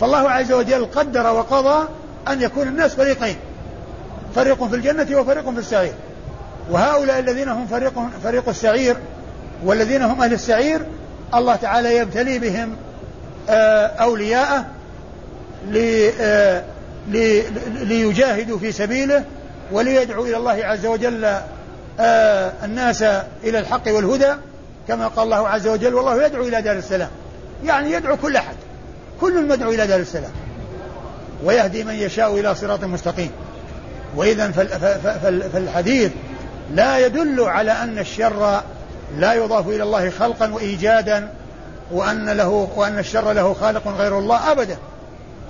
فالله 0.00 0.30
عز 0.30 0.52
وجل 0.52 0.84
قدر 0.84 1.32
وقضى 1.32 1.88
أن 2.28 2.42
يكون 2.42 2.68
الناس 2.68 2.94
فريقين 2.94 3.36
فريق 4.34 4.64
في 4.68 4.74
الجنة 4.76 5.18
وفريق 5.20 5.50
في 5.50 5.58
السعير 5.58 5.92
وهؤلاء 6.70 7.18
الذين 7.18 7.48
هم 7.48 7.66
فريق, 7.66 7.92
فريق 8.24 8.48
السعير 8.48 8.96
والذين 9.64 10.02
هم 10.02 10.22
أهل 10.22 10.32
السعير 10.32 10.80
الله 11.34 11.56
تعالى 11.56 11.96
يبتلي 11.96 12.38
بهم 12.38 12.76
آه، 13.50 13.86
أولياءه 13.86 14.64
آه، 16.20 16.62
ليجاهدوا 17.84 18.58
في 18.58 18.72
سبيله 18.72 19.24
وليدعوا 19.72 20.26
إلى 20.26 20.36
الله 20.36 20.52
عز 20.64 20.86
وجل 20.86 21.24
آه، 22.00 22.52
الناس 22.64 23.02
إلى 23.44 23.58
الحق 23.58 23.92
والهدى 23.94 24.34
كما 24.94 25.08
قال 25.08 25.24
الله 25.24 25.48
عز 25.48 25.68
وجل 25.68 25.94
والله 25.94 26.24
يدعو 26.26 26.42
إلى 26.42 26.62
دار 26.62 26.76
السلام 26.76 27.08
يعني 27.64 27.92
يدعو 27.92 28.16
كل 28.16 28.36
أحد 28.36 28.56
كل 29.20 29.48
مدعو 29.48 29.70
إلى 29.70 29.86
دار 29.86 30.00
السلام 30.00 30.30
ويهدي 31.44 31.84
من 31.84 31.94
يشاء 31.94 32.40
إلى 32.40 32.54
صراط 32.54 32.84
مستقيم 32.84 33.30
وإذا 34.16 34.50
فالحديث 35.52 36.12
لا 36.74 36.98
يدل 37.06 37.40
على 37.40 37.72
أن 37.72 37.98
الشر 37.98 38.60
لا 39.16 39.32
يضاف 39.34 39.68
إلى 39.68 39.82
الله 39.82 40.10
خلقا 40.10 40.48
وإيجادا 40.52 41.28
وأن 41.92 42.28
له 42.30 42.68
وأن 42.76 42.98
الشر 42.98 43.32
له 43.32 43.52
خالق 43.54 43.88
غير 43.88 44.18
الله 44.18 44.52
أبدا 44.52 44.76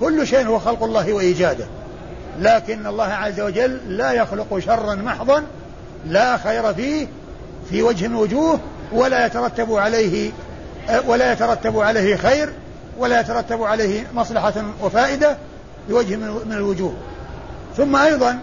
كل 0.00 0.26
شيء 0.26 0.46
هو 0.46 0.58
خلق 0.58 0.82
الله 0.82 1.12
وإيجاده 1.12 1.64
لكن 2.40 2.86
الله 2.86 3.12
عز 3.12 3.40
وجل 3.40 3.80
لا 3.96 4.12
يخلق 4.12 4.58
شرا 4.58 4.94
محضا 4.94 5.42
لا 6.06 6.36
خير 6.36 6.74
فيه 6.74 7.06
في 7.70 7.82
وجه 7.82 8.10
وجوه 8.16 8.58
ولا 8.92 9.26
يترتب 9.26 9.74
عليه 9.74 10.30
ولا 11.06 11.32
يترتب 11.32 11.78
عليه 11.78 12.16
خير 12.16 12.52
ولا 12.98 13.20
يترتب 13.20 13.62
عليه 13.62 14.06
مصلحة 14.14 14.52
وفائدة 14.82 15.36
بوجه 15.88 16.16
من 16.16 16.52
الوجوه 16.52 16.94
ثم 17.76 17.96
أيضا 17.96 18.38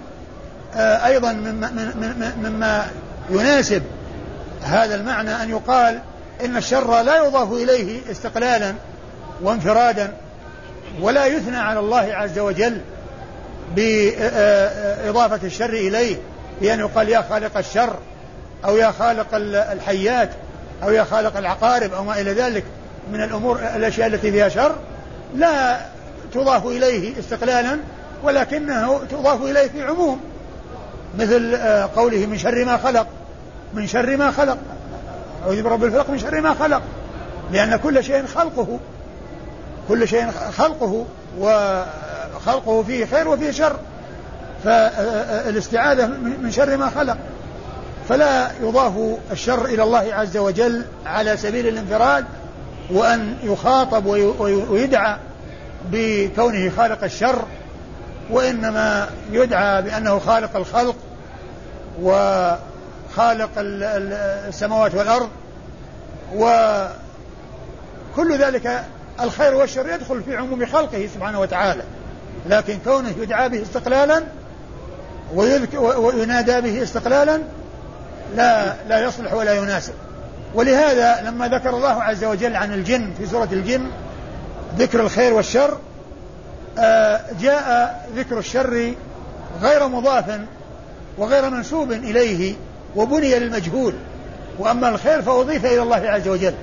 آه، 0.76 1.06
أيضا 1.06 1.32
مما 2.44 2.86
يناسب 3.30 3.84
هذا 4.64 4.96
المعنى 4.96 5.44
أن 5.44 5.50
يقال 5.50 6.00
إن 6.46 6.58
الشر 6.58 7.02
لا 7.02 7.24
يضاف 7.26 7.52
إليه 7.52 8.12
استقلالا 8.12 8.74
وانفرادا 9.42 10.14
ولا 11.02 11.26
يثنى 11.26 11.58
على 11.58 11.80
الله 11.80 12.14
عز 12.14 12.40
وجل 12.40 12.82
بإضافة 13.76 15.40
الشر 15.44 15.70
إليه 15.74 16.16
بأن 16.62 16.80
يقال 16.80 17.10
يا 17.10 17.22
خالق 17.30 17.58
الشر 17.58 17.96
أو 18.66 18.78
يا 18.78 18.92
خالق 18.92 19.28
الحيات 19.72 20.30
أو 20.84 20.90
يا 20.92 21.04
خالق 21.04 21.38
العقارب 21.38 21.94
أو 21.94 22.04
ما 22.04 22.22
إلى 22.22 22.34
ذلك 22.34 22.64
من 23.14 23.24
الأمور 23.24 23.60
الأشياء 23.76 24.08
التي 24.08 24.32
فيها 24.32 24.50
شر 24.50 24.76
لا 25.36 25.78
تضاف 26.34 26.66
إليه 26.68 27.20
استقلالا 27.20 27.78
ولكنه 28.24 29.00
تضاف 29.12 29.42
إليه 29.44 29.68
في 29.68 29.84
عموم 29.84 30.20
مثل 31.20 31.54
آه، 31.56 31.90
قوله 31.96 32.26
من 32.26 32.38
شر 32.38 32.66
ما 32.66 32.78
خلق 32.78 33.08
من 33.74 33.88
شر 33.88 34.18
ما 34.18 34.32
خلق 34.32 34.58
أعوذ 35.44 35.62
برب 35.64 35.84
الفلق 35.84 36.10
من 36.10 36.18
شر 36.20 36.42
ما 36.42 36.54
خلق 36.54 36.82
لأن 37.52 37.76
كل 37.76 38.04
شيء 38.04 38.26
خلقه 38.26 38.68
كل 39.88 40.08
شيء 40.08 40.32
خلقه 40.58 41.06
وخلقه 41.40 42.84
فيه 42.84 43.06
خير 43.06 43.28
وفيه 43.28 43.52
شر 43.52 43.76
فالاستعاذة 44.64 46.08
من 46.42 46.52
شر 46.52 46.78
ما 46.78 46.90
خلق 46.90 47.18
فلا 48.10 48.52
يضاف 48.64 48.94
الشر 49.32 49.66
إلى 49.66 49.84
الله 49.84 50.14
عز 50.14 50.38
وجل 50.38 50.86
على 51.06 51.38
سبيل 51.38 51.68
الانفراد 51.68 52.26
وأن 52.92 53.36
يخاطب 53.44 54.06
ويدعى 54.70 55.18
بكونه 55.92 56.72
خالق 56.78 57.04
الشر 57.04 57.46
وإنما 58.32 59.10
يدعى 59.32 59.82
بأنه 59.82 60.20
خالق 60.20 60.56
الخلق 60.56 60.96
وخالق 62.02 63.50
السماوات 63.58 64.96
والأرض 64.96 65.30
وكل 66.36 68.38
ذلك 68.38 68.84
الخير 69.22 69.56
والشر 69.56 69.94
يدخل 69.94 70.24
في 70.24 70.38
عموم 70.38 70.66
خلقه 70.66 71.10
سبحانه 71.16 71.40
وتعالى 71.40 71.82
لكن 72.50 72.78
كونه 72.86 73.16
يدعى 73.22 73.50
به 73.50 73.62
استقلالا 73.62 74.24
وينادى 76.16 76.62
به 76.62 76.84
استقلالا 76.84 77.42
لا 78.36 78.76
لا 78.90 79.04
يصلح 79.04 79.34
ولا 79.34 79.54
يناسب 79.54 79.94
ولهذا 80.56 81.22
لما 81.26 81.48
ذكر 81.48 81.70
الله 81.70 82.04
عز 82.04 82.24
وجل 82.24 82.56
عن 82.56 82.74
الجن 82.74 83.10
في 83.18 83.26
سورة 83.28 83.48
الجن 83.52 83.86
ذكر 84.78 85.00
الخير 85.02 85.34
والشر 85.34 85.78
آه، 86.80 87.20
جاء 87.42 88.00
ذكر 88.16 88.40
الشر 88.40 88.94
غير 89.62 89.88
مضاف 89.88 90.40
وغير 91.18 91.50
منسوب 91.50 91.92
إليه 91.92 92.54
وبني 92.96 93.40
للمجهول 93.40 93.94
وأما 94.60 94.90
الخير 94.90 95.22
فأضيف 95.22 95.66
إلى 95.66 95.82
الله 95.82 95.96
عز 96.10 96.28
وجل 96.28 96.54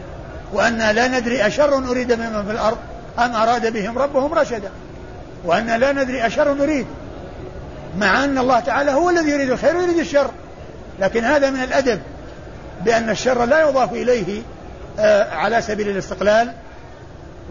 وأنا 0.53 0.93
لا 0.93 1.09
ندري 1.19 1.47
أشر 1.47 1.79
أريد 1.91 2.13
ممن 2.13 2.45
في 2.47 2.51
الأرض 2.51 2.79
أم 3.19 3.35
أراد 3.37 3.73
بهم 3.73 3.99
ربهم 3.99 4.35
رشدا 4.35 4.71
وأنا 5.45 5.79
لا 5.79 5.93
ندري 5.93 6.27
أشر 6.27 6.55
نريد 6.55 6.87
مع 7.99 8.25
أن 8.25 8.39
الله 8.39 8.61
تعالى 8.61 8.91
هو 8.91 9.11
الذي 9.11 9.31
يريد 9.31 9.51
الخير 9.51 9.77
ويريد 9.77 9.99
الشر 9.99 10.31
لكن 11.01 11.25
هذا 11.25 11.51
من 11.51 11.63
الأدب 11.63 12.01
بأن 12.85 13.11
الشر 13.11 13.45
لا 13.45 13.69
يضاف 13.69 13.93
إليه 13.93 14.43
آه، 14.99 15.31
على 15.35 15.63
سبيل 15.63 15.89
الاستقلال 15.89 16.53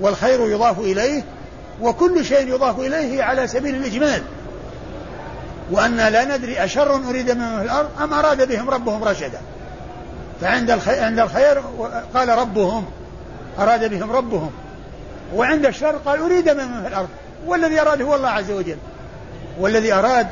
والخير 0.02 0.52
يضاف 0.52 0.80
إليه 0.80 1.24
وكل 1.82 2.26
شيء 2.26 2.48
يضاف 2.48 2.80
إليه 2.80 3.24
على 3.24 3.48
سبيل 3.48 3.76
الإجمال 3.76 4.22
وأن 5.72 5.96
لا 5.98 6.38
ندري 6.38 6.64
أشر 6.64 6.96
أريد 7.10 7.32
من 7.32 7.60
في 7.60 7.66
الأرض 7.66 7.90
أم 8.02 8.14
أراد 8.14 8.48
بهم 8.48 8.70
ربهم 8.70 9.04
رشدا 9.04 9.42
فعند 10.42 10.72
الخير, 10.72 11.04
عند 11.04 11.20
الخير 11.20 11.62
قال 12.14 12.30
ربهم 12.30 12.86
أراد 13.60 13.90
بهم 13.90 14.12
ربهم 14.12 14.52
وعند 15.36 15.66
الشر 15.66 15.96
قال 16.06 16.20
أريد 16.20 16.50
من 16.50 16.82
في 16.84 16.88
الأرض 16.88 17.08
والذي 17.48 17.82
أراد 17.82 18.02
هو 18.02 18.16
الله 18.16 18.30
عز 18.30 18.52
وجل 18.52 18.78
والذي 19.60 19.94
أراد 19.94 20.28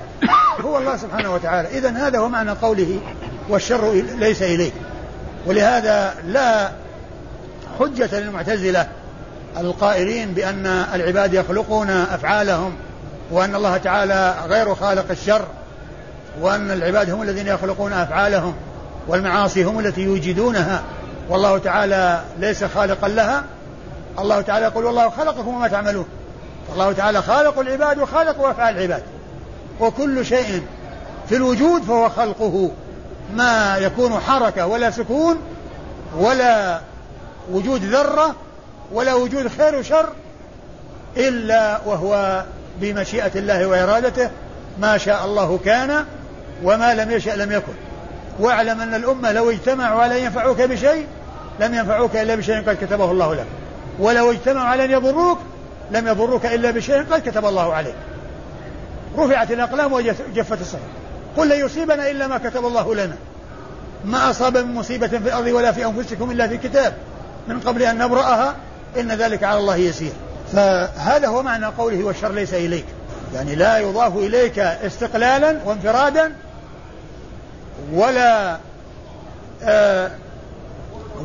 هو 0.66 0.78
الله 0.78 0.98
سبحانه 0.98 1.34
وتعالى 1.34 1.78
إذا 1.78 1.90
هذا 2.08 2.20
هو 2.20 2.30
معنى 2.30 2.52
قوله 2.52 3.00
والشر 3.50 3.92
ليس 4.20 4.42
إليه 4.42 4.72
ولهذا 5.46 6.14
لا 6.28 6.72
حجة 7.80 8.20
للمعتزلة 8.20 8.88
القائلين 9.58 10.32
بأن 10.34 10.66
العباد 10.94 11.34
يخلقون 11.34 11.90
أفعالهم 11.90 12.74
وأن 13.32 13.56
الله 13.56 13.78
تعالى 13.78 14.36
غير 14.48 14.76
خالق 14.76 15.06
الشر 15.12 15.46
وأن 16.42 16.72
العباد 16.72 17.10
هم 17.10 17.22
الذين 17.22 17.48
يخلقون 17.48 17.94
أفعالهم 17.94 18.54
والمعاصي 19.08 19.64
هم 19.64 19.80
التي 19.80 20.02
يوجدونها 20.02 20.84
والله 21.30 21.58
تعالى 21.58 22.22
ليس 22.40 22.64
خالقا 22.64 23.08
لها 23.08 23.44
الله 24.20 24.42
تعالى 24.42 24.66
يقول 24.66 24.86
والله 24.86 25.10
خلقكم 25.10 25.48
وما 25.48 25.68
تعملون 25.68 26.06
الله 26.74 26.92
تعالى 26.92 27.22
خالق 27.22 27.60
العباد 27.60 28.00
وخالق 28.00 28.46
أفعال 28.46 28.78
العباد 28.78 29.04
وكل 29.80 30.26
شيء 30.26 30.62
في 31.30 31.36
الوجود 31.36 31.82
فهو 31.82 32.10
خلقه 32.10 32.72
ما 33.34 33.78
يكون 33.78 34.14
حركة 34.20 34.66
ولا 34.68 34.92
سكون 34.92 35.38
ولا 36.18 36.80
وجود 37.52 37.84
ذرة 37.84 38.36
ولا 38.94 39.14
وجود 39.14 39.48
خير 39.48 39.76
وشر 39.76 40.10
إلا 41.18 41.80
وهو 41.86 42.44
بمشيئة 42.82 43.32
الله 43.36 43.66
وإرادته 43.66 44.30
ما 44.80 44.98
شاء 44.98 45.26
الله 45.26 45.58
كان 45.66 46.06
وما 46.64 46.96
لم 46.96 47.12
يشأ 47.12 47.30
لم 47.30 47.52
يكن 47.52 47.74
واعلم 48.40 48.82
أن 48.82 48.94
الأمة 48.94 49.32
لو 49.32 49.50
اجتمعوا 49.50 50.02
على 50.02 50.18
أن 50.20 50.24
ينفعوك 50.26 50.62
بشيء 50.62 51.08
لم 51.60 51.74
ينفعوك 51.74 52.16
إلا 52.16 52.36
بشيء 52.36 52.56
قد 52.62 52.78
كتبه 52.82 53.12
الله 53.12 53.34
لك 53.36 53.46
ولو 54.00 54.32
اجتمعوا 54.32 54.68
على 54.68 54.86
أن 54.86 54.92
يضروك 54.92 55.40
لم 55.94 56.08
يضروك 56.08 56.46
إلا 56.46 56.72
بشيء 56.72 57.04
قد 57.12 57.22
كتب 57.30 57.46
الله 57.46 57.74
عليك 57.74 57.96
رفعت 59.18 59.52
الأقلام 59.52 59.94
وجفت 59.94 60.62
الصحف 60.62 60.80
قل 61.38 61.50
لن 61.50 61.66
يصيبنا 61.66 62.10
إلا 62.12 62.28
ما 62.28 62.38
كتب 62.38 62.66
الله 62.66 62.96
لنا 62.96 63.16
ما 64.06 64.30
أصاب 64.30 64.58
من 64.58 64.74
مصيبة 64.74 65.08
في 65.08 65.18
الأرض 65.18 65.48
ولا 65.48 65.72
في 65.72 65.86
أنفسكم 65.86 66.32
إلا 66.32 66.48
في 66.48 66.58
كتاب 66.58 66.94
من 67.48 67.60
قبل 67.60 67.84
أن 67.84 67.98
نبرأها 67.98 68.56
إن 69.00 69.12
ذلك 69.12 69.44
على 69.44 69.60
الله 69.60 69.76
يسير 69.76 70.12
فهذا 70.54 71.28
هو 71.28 71.44
معنى 71.44 71.66
قوله 71.66 72.04
والشر 72.04 72.32
ليس 72.32 72.54
إليك 72.54 72.86
يعني 73.34 73.56
لا 73.56 73.78
يضاف 73.78 74.16
إليك 74.18 74.60
استقلالا 74.60 75.58
وانفرادا 75.66 76.34
ولا 77.94 78.58
آه 79.64 80.12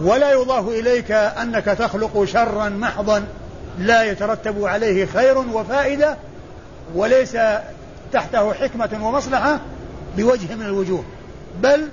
ولا 0.03 0.33
يضاف 0.33 0.69
إليك 0.69 1.11
أنك 1.11 1.65
تخلق 1.65 2.25
شرا 2.25 2.69
محضا 2.69 3.25
لا 3.79 4.03
يترتب 4.05 4.65
عليه 4.65 5.07
خير 5.07 5.39
وفائدة 5.39 6.17
وليس 6.95 7.37
تحته 8.13 8.53
حكمة 8.55 8.91
ومصلحة 9.07 9.61
بوجه 10.17 10.55
من 10.55 10.63
الوجوه 10.67 11.05
بل 11.63 11.89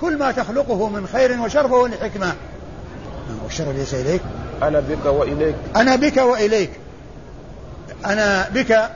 كل 0.00 0.18
ما 0.18 0.32
تخلقه 0.32 0.88
من 0.88 1.06
خير 1.06 1.40
وشر 1.40 1.68
فهو 1.68 1.86
لحكمة 1.86 2.26
نعم، 2.26 3.38
والشر 3.44 3.72
ليس 3.72 3.94
إليك 3.94 4.20
أنا 4.62 4.80
بك 4.80 5.04
وإليك 5.06 5.54
أنا 5.76 5.96
بك 5.96 6.16
وإليك 6.16 6.70
أنا 8.06 8.48
بك 8.54 8.90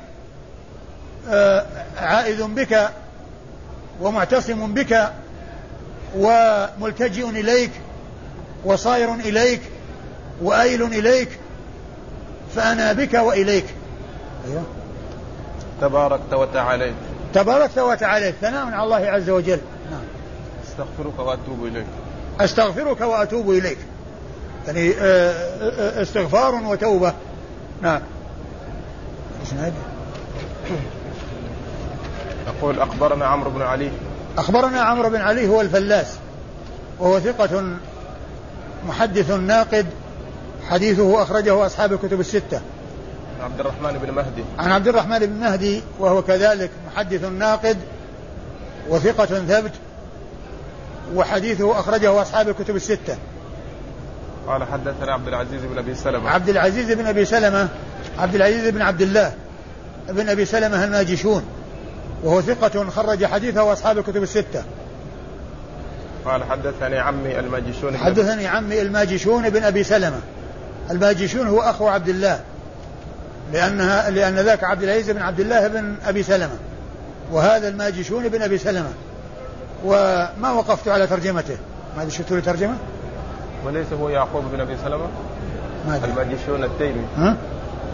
آه، 1.30 1.66
عائد 2.00 2.40
بك 2.42 2.90
ومعتصم 4.00 4.74
بك 4.74 5.10
وملتجئ 6.16 7.28
إليك 7.30 7.70
وصائر 8.64 9.14
إليك 9.14 9.60
وأيل 10.42 10.82
إليك 10.82 11.28
فأنا 12.56 12.92
بك 12.92 13.14
وإليك 13.14 13.64
أيوة. 14.48 14.62
تباركت 15.80 16.32
وتعاليت 16.34 16.94
تباركت 17.34 17.78
وتعاليت 17.78 18.34
ثناء 18.40 18.66
على 18.66 18.82
الله 18.82 18.96
عز 19.06 19.30
وجل 19.30 19.60
نعم. 19.90 20.00
استغفرك 20.66 21.18
وأتوب 21.18 21.64
إليك 21.66 21.86
استغفرك 22.40 23.00
وأتوب 23.00 23.50
إليك 23.50 23.78
يعني 24.66 24.90
آه، 24.92 25.02
آه، 25.32 25.98
آه، 26.00 26.02
استغفار 26.02 26.54
وتوبة 26.54 27.12
نعم 27.82 28.00
اسناد 29.46 29.72
يقول 32.46 32.80
أخبرنا 32.80 33.26
عمرو 33.26 33.50
بن 33.50 33.62
علي 33.62 33.90
أخبرنا 34.38 34.80
عمرو 34.80 35.10
بن 35.10 35.20
علي 35.20 35.48
هو 35.48 35.60
الفلاس 35.60 36.14
وهو 36.98 37.20
ثقة 37.20 37.62
محدث 38.88 39.30
ناقد 39.30 39.86
حديثه 40.70 41.22
أخرجه 41.22 41.66
أصحاب 41.66 41.92
الكتب 41.92 42.20
الستة 42.20 42.60
عبد 43.40 43.60
الرحمن 43.60 43.98
بن 44.02 44.10
مهدي 44.14 44.44
عن 44.58 44.72
عبد 44.72 44.88
الرحمن 44.88 45.18
بن 45.18 45.32
مهدي 45.32 45.82
وهو 45.98 46.22
كذلك 46.22 46.70
محدث 46.86 47.24
ناقد 47.24 47.76
وثقة 48.88 49.24
ثبت 49.26 49.72
وحديثه 51.14 51.80
أخرجه 51.80 52.22
أصحاب 52.22 52.48
الكتب 52.48 52.76
الستة 52.76 53.16
قال 54.46 54.64
حدثنا 54.64 55.12
عبد 55.12 55.28
العزيز 55.28 55.60
بن 55.62 55.78
أبي 55.78 55.94
سلمة 55.94 56.30
عبد 56.30 56.48
العزيز 56.48 56.92
بن 56.92 57.06
أبي 57.06 57.24
سلمة 57.24 57.68
عبد 58.18 58.34
العزيز 58.34 58.68
بن 58.68 58.82
عبد 58.82 59.00
الله 59.02 59.32
بن 60.08 60.28
أبي 60.28 60.44
سلمة 60.44 60.84
الناجشون 60.84 61.42
وهو 62.22 62.40
ثقة 62.40 62.90
خرج 62.90 63.24
حديثه 63.24 63.72
أصحاب 63.72 63.98
الكتب 63.98 64.22
الستة 64.22 64.64
قال 66.24 66.44
حدثني 66.44 66.98
عمي 66.98 67.38
الماجشون 67.38 67.96
حدثني 67.96 68.46
عمي 68.46 68.80
الماجشون 68.82 69.50
بن 69.50 69.62
أبي 69.62 69.84
سلمة 69.84 70.20
الباجشون 70.90 71.46
هو 71.46 71.60
أخو 71.60 71.86
عبد 71.88 72.08
الله 72.08 72.40
لأنها 73.52 74.10
لأن 74.10 74.34
ذاك 74.34 74.64
عبد 74.64 74.82
العزيز 74.82 75.10
بن 75.10 75.22
عبد 75.22 75.40
الله 75.40 75.66
بن 75.68 75.96
أبي 76.06 76.22
سلمة 76.22 76.58
وهذا 77.32 77.68
الماجشون 77.68 78.28
بن 78.28 78.42
أبي 78.42 78.58
سلمة 78.58 78.88
وما 79.84 80.50
وقفت 80.56 80.88
على 80.88 81.06
ترجمته 81.06 81.56
ما 81.96 82.02
أدري 82.02 82.10
شفتوا 82.10 82.36
لي 82.36 82.42
ترجمة 82.42 82.74
وليس 83.66 83.86
هو 84.00 84.08
يعقوب 84.08 84.44
بن 84.52 84.60
أبي 84.60 84.76
سلمة 84.84 85.06
ما 85.88 86.00
الماجشون 86.04 86.64
التيمي 86.64 87.04
ها؟ 87.16 87.36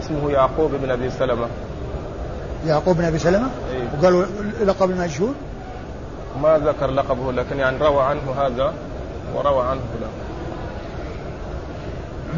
اسمه 0.03 0.31
يعقوب 0.31 0.71
بن 0.75 0.91
أبي 0.91 1.09
سلمة 1.19 1.47
يعقوب 2.67 2.97
بن 2.97 3.05
أبي 3.05 3.19
سلمة 3.19 3.49
أيه؟ 3.71 3.99
وقالوا 4.01 4.25
لقب 4.65 4.89
الماجشون 4.89 5.35
ما 6.41 6.57
ذكر 6.65 6.87
لقبه 6.91 7.31
لكن 7.31 7.59
يعني 7.59 7.77
روى 7.77 8.03
عنه 8.03 8.31
هذا 8.39 8.73
وروى 9.35 9.61
عنه 9.67 9.79
هذا 9.97 10.07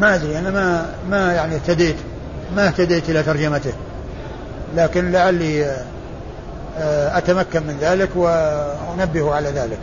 ما 0.00 0.14
أدري 0.14 0.38
أنا 0.38 0.50
ما 0.50 0.86
ما 1.10 1.32
يعني 1.34 1.54
اهتديت 1.54 1.96
ما 2.56 2.66
اهتديت 2.66 3.10
إلى 3.10 3.22
ترجمته 3.22 3.72
لكن 4.76 5.12
لعلي 5.12 5.64
آه، 5.64 5.84
آه، 6.78 7.18
أتمكن 7.18 7.62
من 7.62 7.76
ذلك 7.80 8.16
وأنبه 8.16 9.34
على 9.34 9.48
ذلك 9.48 9.78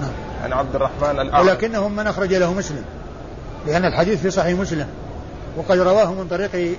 نعم. 0.00 0.10
عن 0.44 0.52
عبد 0.52 0.74
الرحمن 0.74 1.20
الأعرج 1.20 1.46
ولكنهم 1.48 1.96
من 1.96 2.06
أخرج 2.06 2.34
له 2.34 2.52
مسلم 2.52 2.82
لأن 3.66 3.84
الحديث 3.84 4.20
في 4.22 4.30
صحيح 4.30 4.58
مسلم 4.58 4.86
وقد 5.56 5.78
رواه 5.78 6.12
من 6.12 6.26
طريق 6.28 6.76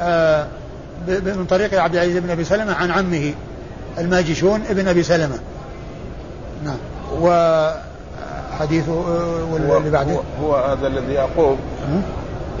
آه، 0.00 0.46
من 1.08 1.46
طريق 1.50 1.74
عبد 1.82 1.94
العزيز 1.94 2.16
بن 2.16 2.30
أبي 2.30 2.44
سلمة 2.44 2.74
عن 2.74 2.90
عمه 2.90 3.34
الماجشون 3.98 4.62
ابن 4.70 4.88
أبي 4.88 5.02
سلمة 5.02 5.38
نعم 6.64 6.76
حديث 8.60 8.88
آه، 8.88 9.44
واللي 9.52 9.90
بعده 9.90 10.12
هو, 10.12 10.20
هو 10.42 10.56
هذا 10.56 10.86
الذي 10.86 11.12
يعقوب 11.12 11.58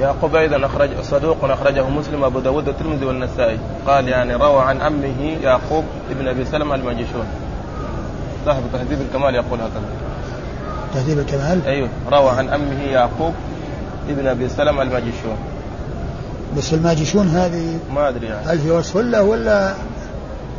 يعقوب 0.00 0.36
ايضا 0.36 0.66
اخرج 0.66 0.90
صدوق 1.02 1.44
اخرجه 1.44 1.88
مسلم 1.88 2.24
ابو 2.24 2.38
داود 2.40 2.68
والترمذي 2.68 3.04
والنسائي 3.04 3.58
قال 3.86 4.08
يعني 4.08 4.34
روى 4.34 4.62
عن 4.62 4.80
عمه 4.80 5.36
يعقوب 5.42 5.84
ابن 6.10 6.28
ابي 6.28 6.44
سلمه 6.44 6.74
المجشون 6.74 7.26
صاحب 8.46 8.62
تهذيب 8.72 8.98
الكمال 9.00 9.34
يقول 9.34 9.58
هكذا 9.60 9.84
تهذيب 10.94 11.18
الكمال؟ 11.18 11.60
ايوه 11.66 11.88
روى 12.12 12.30
عن 12.30 12.48
عمه 12.48 12.82
يعقوب 12.92 13.34
ابن 14.08 14.26
ابي 14.26 14.48
سلمه 14.48 14.82
المجشون 14.82 15.36
بس 16.56 16.74
الماجشون 16.74 17.28
هذه 17.28 17.78
ما 17.94 18.08
ادري 18.08 18.26
يعني 18.26 18.46
هل 18.46 18.58
في 18.58 18.70
وصف 18.70 18.96
ولا 18.96 19.20
ولا 19.20 19.74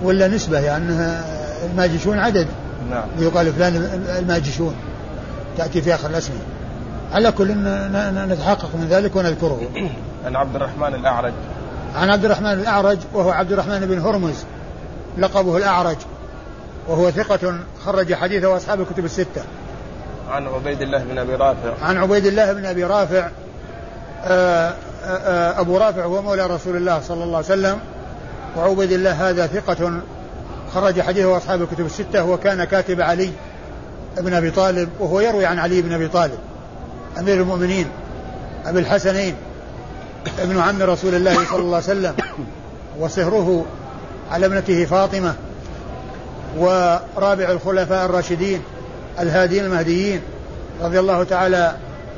ولا 0.03 0.27
نسبه 0.27 0.59
يعني 0.59 0.95
الماجشون 1.71 2.19
عدد 2.19 2.47
نعم 2.91 3.03
يقال 3.19 3.53
فلان 3.53 3.75
الماجشون 4.19 4.73
تأتي 5.57 5.81
في 5.81 5.95
آخر 5.95 6.09
الأسماء 6.09 6.41
على 7.13 7.31
كل 7.31 7.47
نتحقق 8.27 8.69
من 8.75 8.87
ذلك 8.89 9.15
ونذكره 9.15 9.61
عن 10.25 10.35
عبد 10.35 10.55
الرحمن 10.55 10.95
الأعرج 10.95 11.31
عن 11.95 12.09
عبد 12.09 12.25
الرحمن 12.25 12.53
الأعرج 12.53 12.97
وهو 13.13 13.29
عبد 13.31 13.51
الرحمن 13.51 13.79
بن 13.79 13.99
هرمز 13.99 14.43
لقبه 15.17 15.57
الأعرج 15.57 15.95
وهو 16.87 17.11
ثقة 17.11 17.55
خرج 17.85 18.13
حديثه 18.13 18.57
أصحاب 18.57 18.81
الكتب 18.81 19.05
الستة 19.05 19.41
عن 20.31 20.47
عبيد 20.47 20.81
الله 20.81 21.03
بن 21.03 21.17
أبي 21.17 21.35
رافع 21.35 21.73
عن 21.83 21.97
عبيد 21.97 22.25
الله 22.25 22.53
بن 22.53 22.65
أبي 22.65 22.83
رافع 22.83 23.19
آآ 24.23 24.67
آه، 24.67 24.69
آآ 24.69 24.73
آه، 25.15 25.57
آه، 25.57 25.61
أبو 25.61 25.77
رافع 25.77 26.03
هو 26.05 26.21
مولى 26.21 26.47
رسول 26.47 26.75
الله 26.75 27.01
صلى 27.01 27.23
الله 27.23 27.35
عليه 27.35 27.45
وسلم 27.45 27.77
وعبيد 28.57 28.91
الله 28.91 29.29
هذا 29.29 29.47
ثقة 29.47 29.91
خرج 30.75 31.01
حديثه 31.01 31.37
أصحاب 31.37 31.61
الكتب 31.61 31.85
الستة 31.85 32.23
وكان 32.23 32.63
كاتب 32.63 33.01
علي 33.01 33.29
بن 34.21 34.33
أبي 34.33 34.51
طالب 34.51 34.89
وهو 34.99 35.19
يروي 35.19 35.45
عن 35.45 35.59
علي 35.59 35.81
بن 35.81 35.93
أبي 35.93 36.07
طالب 36.07 36.39
أمير 37.19 37.35
المؤمنين 37.41 37.87
أبي 38.65 38.79
الحسنين 38.79 39.35
ابن 40.39 40.59
عم 40.59 40.81
رسول 40.83 41.15
الله 41.15 41.33
صلى 41.33 41.59
الله 41.59 41.75
عليه 41.75 41.77
وسلم 41.85 42.15
وصهره 42.99 43.65
على 44.31 44.45
ابنته 44.45 44.85
فاطمة 44.85 45.35
ورابع 46.57 47.51
الخلفاء 47.51 48.05
الراشدين 48.05 48.61
الهادين 49.19 49.65
المهديين 49.65 50.21
رضي 50.81 50.99
الله 50.99 51.23
تعالى 51.23 51.75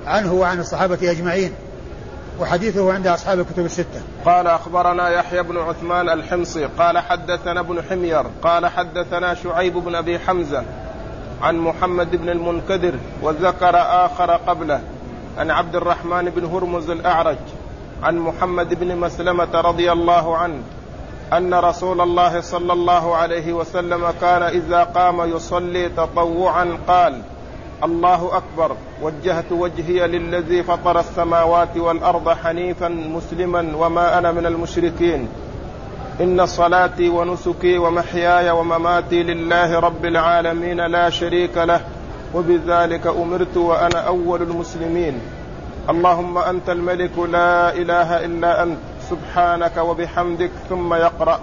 عنه 0.08 0.34
وعن 0.34 0.60
الصحابة 0.60 1.12
أجمعين 1.12 1.52
وحديثه 2.40 2.94
عند 2.94 3.08
أصحاب 3.08 3.40
الكتب 3.40 3.66
الستة 3.66 4.02
قال 4.26 4.48
أخبرنا 4.48 5.10
يحيى 5.10 5.44
بن 5.44 5.58
عثمان 5.58 6.10
الحمصي 6.10 6.66
قال 6.80 6.98
حدثنا 6.98 7.60
ابن 7.60 7.82
حمير 7.90 8.24
قال 8.44 8.68
حدثنا 8.68 9.34
شعيب 9.34 9.74
بن 9.74 9.96
أبي 9.96 10.20
حمزة 10.20 10.64
عن 11.42 11.58
محمد 11.58 12.16
بن 12.16 12.30
المنكدر 12.30 12.94
وذكر 13.22 13.76
آخر 13.78 14.32
قبله 14.32 14.82
عن 15.38 15.52
عبد 15.52 15.76
الرحمن 15.76 16.30
بن 16.36 16.46
هرمز 16.46 16.90
الأعرج 16.90 17.38
عن 18.04 18.18
محمد 18.18 18.80
بن 18.80 18.98
مسلمة 18.98 19.62
رضي 19.62 19.92
الله 19.92 20.38
عنه 20.38 20.62
أن 21.34 21.54
رسول 21.54 22.02
الله 22.02 22.42
صلى 22.42 22.74
الله 22.74 23.16
عليه 23.16 23.54
وسلم 23.54 24.14
كان 24.22 24.44
إذا 24.44 24.84
قام 24.84 25.30
يصلي 25.36 25.90
تطوعا 25.90 26.78
قال 26.88 27.22
الله 27.84 28.38
أكبر 28.38 28.76
وجهت 29.02 29.52
وجهي 29.52 30.08
للذي 30.08 30.64
فطر 30.64 31.00
السماوات 31.00 31.78
والأرض 31.78 32.30
حنيفا 32.30 32.88
مسلما 32.88 33.68
وما 33.78 34.18
أنا 34.18 34.32
من 34.32 34.46
المشركين 34.46 35.28
ان 36.22 36.46
صلاتي 36.46 37.10
ونسكي 37.10 37.78
ومحياي 37.78 38.50
ومماتي 38.50 39.24
لله 39.24 39.80
رب 39.80 40.06
العالمين 40.06 40.86
لا 40.86 41.10
شريك 41.10 41.58
له 41.58 41.82
وبذلك 42.34 43.08
امرت 43.08 43.58
وانا 43.58 44.00
اول 44.00 44.42
المسلمين 44.42 45.20
اللهم 45.90 46.38
انت 46.38 46.70
الملك 46.70 47.18
لا 47.32 47.74
اله 47.74 48.26
الا 48.26 48.64
انت 48.64 48.78
سبحانك 49.10 49.78
وبحمدك 49.78 50.52
ثم 50.70 50.94
يقرا 50.94 51.40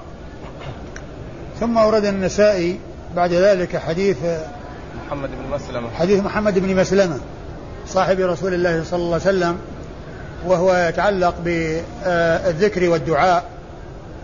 ثم 1.60 1.78
أورد 1.78 2.04
النسائي 2.04 2.80
بعد 3.16 3.32
ذلك 3.32 3.76
حديث 3.76 4.18
محمد 5.08 5.28
بن 5.30 5.54
مسلمة 5.54 5.90
حديث 5.90 6.20
محمد 6.24 6.58
بن 6.58 6.76
مسلمة 6.76 7.20
صاحب 7.86 8.20
رسول 8.20 8.54
الله 8.54 8.84
صلى 8.84 8.98
الله 8.98 9.06
عليه 9.06 9.22
وسلم 9.36 9.58
وهو 10.46 10.74
يتعلق 10.76 11.34
بالذكر 11.44 12.88
والدعاء 12.88 13.44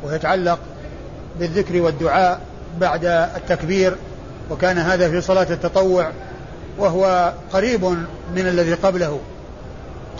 ويتعلق 0.05 0.59
بالذكر 1.41 1.83
والدعاء 1.83 2.41
بعد 2.81 3.05
التكبير 3.37 3.95
وكان 4.51 4.79
هذا 4.79 5.11
في 5.11 5.21
صلاة 5.21 5.47
التطوع 5.51 6.11
وهو 6.79 7.33
قريب 7.53 7.85
من 8.37 8.47
الذي 8.47 8.75
قبله 8.75 9.21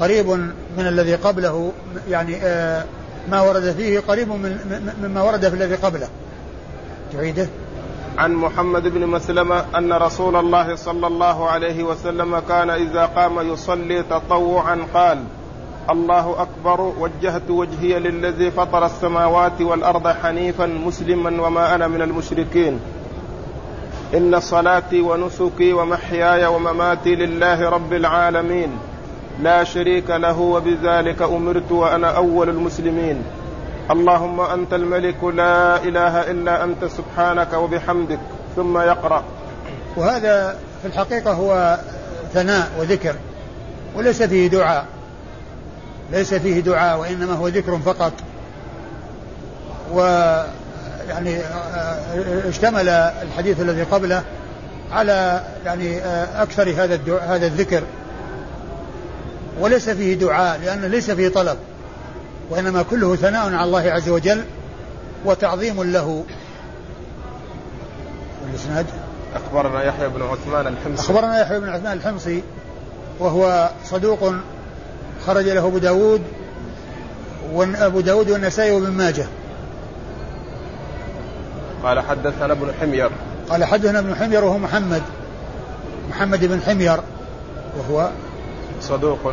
قريب 0.01 0.27
من 0.79 0.87
الذي 0.87 1.15
قبله 1.15 1.73
يعني 2.11 2.37
آه 2.43 2.85
ما 3.31 3.41
ورد 3.41 3.71
فيه 3.77 4.01
قريب 4.01 4.29
من 4.29 4.57
مما 5.03 5.23
ورد 5.23 5.49
في 5.49 5.55
الذي 5.55 5.75
قبله 5.75 6.09
تعيده 7.13 7.47
عن 8.19 8.33
محمد 8.35 8.83
بن 8.83 9.07
مسلمة 9.07 9.65
أن 9.79 9.93
رسول 9.93 10.37
الله 10.37 10.77
صلى 10.77 11.07
الله 11.07 11.51
عليه 11.51 11.83
وسلم 11.83 12.39
كان 12.49 12.71
إذا 12.71 13.07
قام 13.07 13.53
يصلي 13.53 14.03
تطوعا 14.03 14.79
قال 14.95 15.25
الله 15.91 16.37
اكبر 16.43 16.81
وجهت 16.81 17.51
وجهي 17.51 17.99
للذي 17.99 18.51
فطر 18.51 18.87
السماوات 18.87 19.61
والارض 19.61 20.09
حنيفا 20.09 20.67
مسلما 20.67 21.43
وما 21.43 21.75
انا 21.75 21.89
من 21.89 22.03
المشركين 22.03 22.81
ان 24.15 24.41
صلاتي 24.41 25.01
ونسكي 25.03 25.73
ومحياي 25.73 26.47
ومماتي 26.47 27.15
لله 27.15 27.69
رب 27.71 27.93
العالمين 27.93 28.69
لا 29.43 29.65
شريك 29.65 30.11
له 30.11 30.41
وبذلك 30.41 31.23
امرت 31.23 31.73
وانا 31.73 32.17
اول 32.17 32.49
المسلمين 32.49 33.23
اللهم 33.91 34.41
انت 34.41 34.75
الملك 34.75 35.25
لا 35.25 35.77
اله 35.77 36.31
الا 36.31 36.65
انت 36.65 36.85
سبحانك 36.85 37.53
وبحمدك 37.53 38.19
ثم 38.57 38.79
يقرا 38.79 39.23
وهذا 39.97 40.59
في 40.83 40.89
الحقيقه 40.89 41.33
هو 41.33 41.79
ثناء 42.33 42.69
وذكر 42.79 43.15
وليس 43.97 44.23
فيه 44.23 44.47
دعاء 44.49 44.87
ليس 46.13 46.35
فيه 46.35 46.61
دعاء 46.61 46.99
وإنما 47.01 47.33
هو 47.35 47.49
ذكر 47.49 47.79
فقط 47.79 48.13
و 49.93 49.99
يعني 51.09 51.37
آه، 51.39 51.77
آه، 51.79 52.49
اشتمل 52.49 52.89
الحديث 52.89 53.61
الذي 53.61 53.83
قبله 53.83 54.23
على 54.93 55.43
يعني 55.67 55.99
آه، 55.99 56.43
أكثر 56.43 56.71
هذا 56.71 56.95
الدعاء 56.95 57.35
هذا 57.37 57.47
الذكر 57.47 57.83
وليس 59.61 59.91
فيه 59.91 60.15
دعاء 60.15 60.61
لأنه 60.61 60.87
ليس 60.87 61.11
فيه 61.11 61.29
طلب 61.29 61.59
وإنما 62.51 62.83
كله 62.83 63.17
ثناء 63.17 63.53
على 63.55 63.65
الله 63.65 63.91
عز 63.91 64.09
وجل 64.09 64.45
وتعظيم 65.25 65.83
له 65.83 66.25
الإسناد 68.53 68.87
أخبرنا 69.45 69.85
يحيى 69.85 70.09
بن 70.09 70.23
عثمان 70.23 70.67
الحمصي 70.67 71.03
أخبرنا 71.13 71.41
يحيى 71.41 71.61
بن 71.61 71.69
عثمان 71.69 71.97
الحمصي 71.97 72.43
وهو 73.19 73.69
صدوق 73.85 74.35
خرج 75.27 75.49
له 75.49 75.67
أبو 75.67 75.79
داود 75.79 76.23
أبو 77.59 78.01
داود 78.01 78.31
والنسائي 78.31 78.71
وابن 78.71 78.91
ماجه 78.91 79.27
قال 81.85 82.01
حدثنا 82.01 82.53
ابن 82.53 82.73
حمير 82.81 83.11
قال 83.51 83.65
حدثنا 83.65 83.99
ابن 83.99 84.15
حمير 84.15 84.45
وهو 84.45 84.59
محمد 84.59 85.03
محمد 86.11 86.45
بن 86.45 86.61
حمير 86.61 86.99
وهو 87.79 88.11
صدوق 88.83 89.33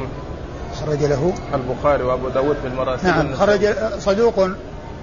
خرج 0.80 1.04
له 1.04 1.34
البخاري 1.54 2.04
وابو 2.04 2.30
داود 2.30 2.58
في 2.62 2.68
المراسيل 2.68 3.10
نعم 3.10 3.34
خرج 3.36 3.68
صدوق 4.00 4.50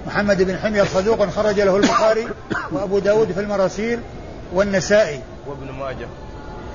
محمد 0.07 0.43
بن 0.43 0.57
حمير 0.57 0.85
صدوق 0.85 1.29
خرج 1.29 1.59
له 1.59 1.75
البخاري 1.75 2.27
وابو 2.71 2.99
داود 2.99 3.31
في 3.31 3.39
المراسيل 3.39 3.99
والنسائي 4.53 5.19
وابن 5.47 5.71
ماجه 5.79 6.07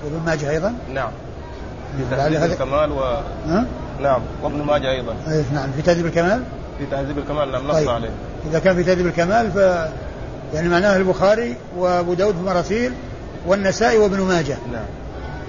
وابن 0.04 0.20
ماجه 0.26 0.50
ايضا 0.50 0.74
نعم 0.94 1.10
بتحديد 2.12 2.42
الكمال 2.42 2.92
و 2.92 3.00
ها؟ 3.46 3.66
نعم 4.00 4.20
وابن 4.42 4.62
ماجه 4.62 4.90
ايضا 4.90 5.14
اي 5.30 5.44
نعم 5.54 5.72
في 5.76 5.82
تهذيب 5.82 6.06
الكمال 6.06 6.42
في 6.78 6.86
تهذيب 6.90 7.18
الكمال 7.18 7.52
نعم 7.52 7.66
نص 7.68 7.74
طيب. 7.74 7.88
عليه 7.88 8.10
اذا 8.50 8.58
كان 8.58 8.76
في 8.76 8.82
تهذيب 8.82 9.06
الكمال 9.06 9.50
ف 9.52 9.56
يعني 10.54 10.68
معناه 10.68 10.96
البخاري 10.96 11.56
وابو 11.78 12.14
داود 12.14 12.34
في 12.34 12.40
المراسيل 12.40 12.92
والنسائي 13.46 13.98
وابن 13.98 14.20
ماجه 14.20 14.56
نعم 14.72 14.84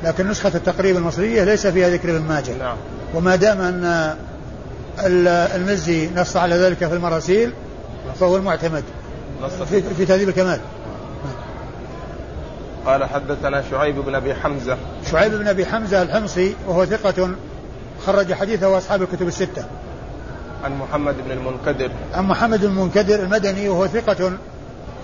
لكن 0.04 0.28
نسخة 0.28 0.52
التقريب 0.56 0.96
المصرية 0.98 1.44
ليس 1.44 1.68
فيها 1.68 1.90
ذكر 1.90 2.10
ابن 2.10 2.22
ماجه 2.26 2.58
نعم 2.58 2.78
وما 3.14 3.36
دام 3.36 3.62
أن 3.62 4.16
المزي 5.56 6.10
نص 6.16 6.38
على 6.38 6.56
ذلك 6.56 6.78
في 6.78 6.94
المراسيل 6.94 7.54
فهو 8.20 8.36
المعتمد 8.36 8.84
نص 9.44 9.52
في, 9.54 9.82
في 9.98 10.06
تهذيب 10.06 10.30
الكمال 10.30 10.60
قال 12.86 13.04
حدثنا 13.06 13.64
شعيب 13.72 13.96
بن 13.96 14.16
ابي 14.16 14.36
حمزه 14.36 14.78
شعيب 15.12 15.34
بن 15.34 15.48
ابي 15.48 15.66
حمزه 15.66 16.02
الحمصي 16.02 16.56
وهو 16.68 16.86
ثقة 16.86 17.30
خرج 18.06 18.34
حديثه 18.34 18.78
أصحاب 18.78 19.02
الكتب 19.02 19.28
الستة 19.28 19.66
عن 20.64 20.72
محمد 20.78 21.16
بن 21.26 21.32
المنكدر 21.32 21.92
عن 22.14 22.24
محمد 22.24 22.60
بن 22.60 22.66
المنكدر 22.68 23.20
المدني 23.20 23.70
وهو 23.70 23.88
ثقة 23.88 24.32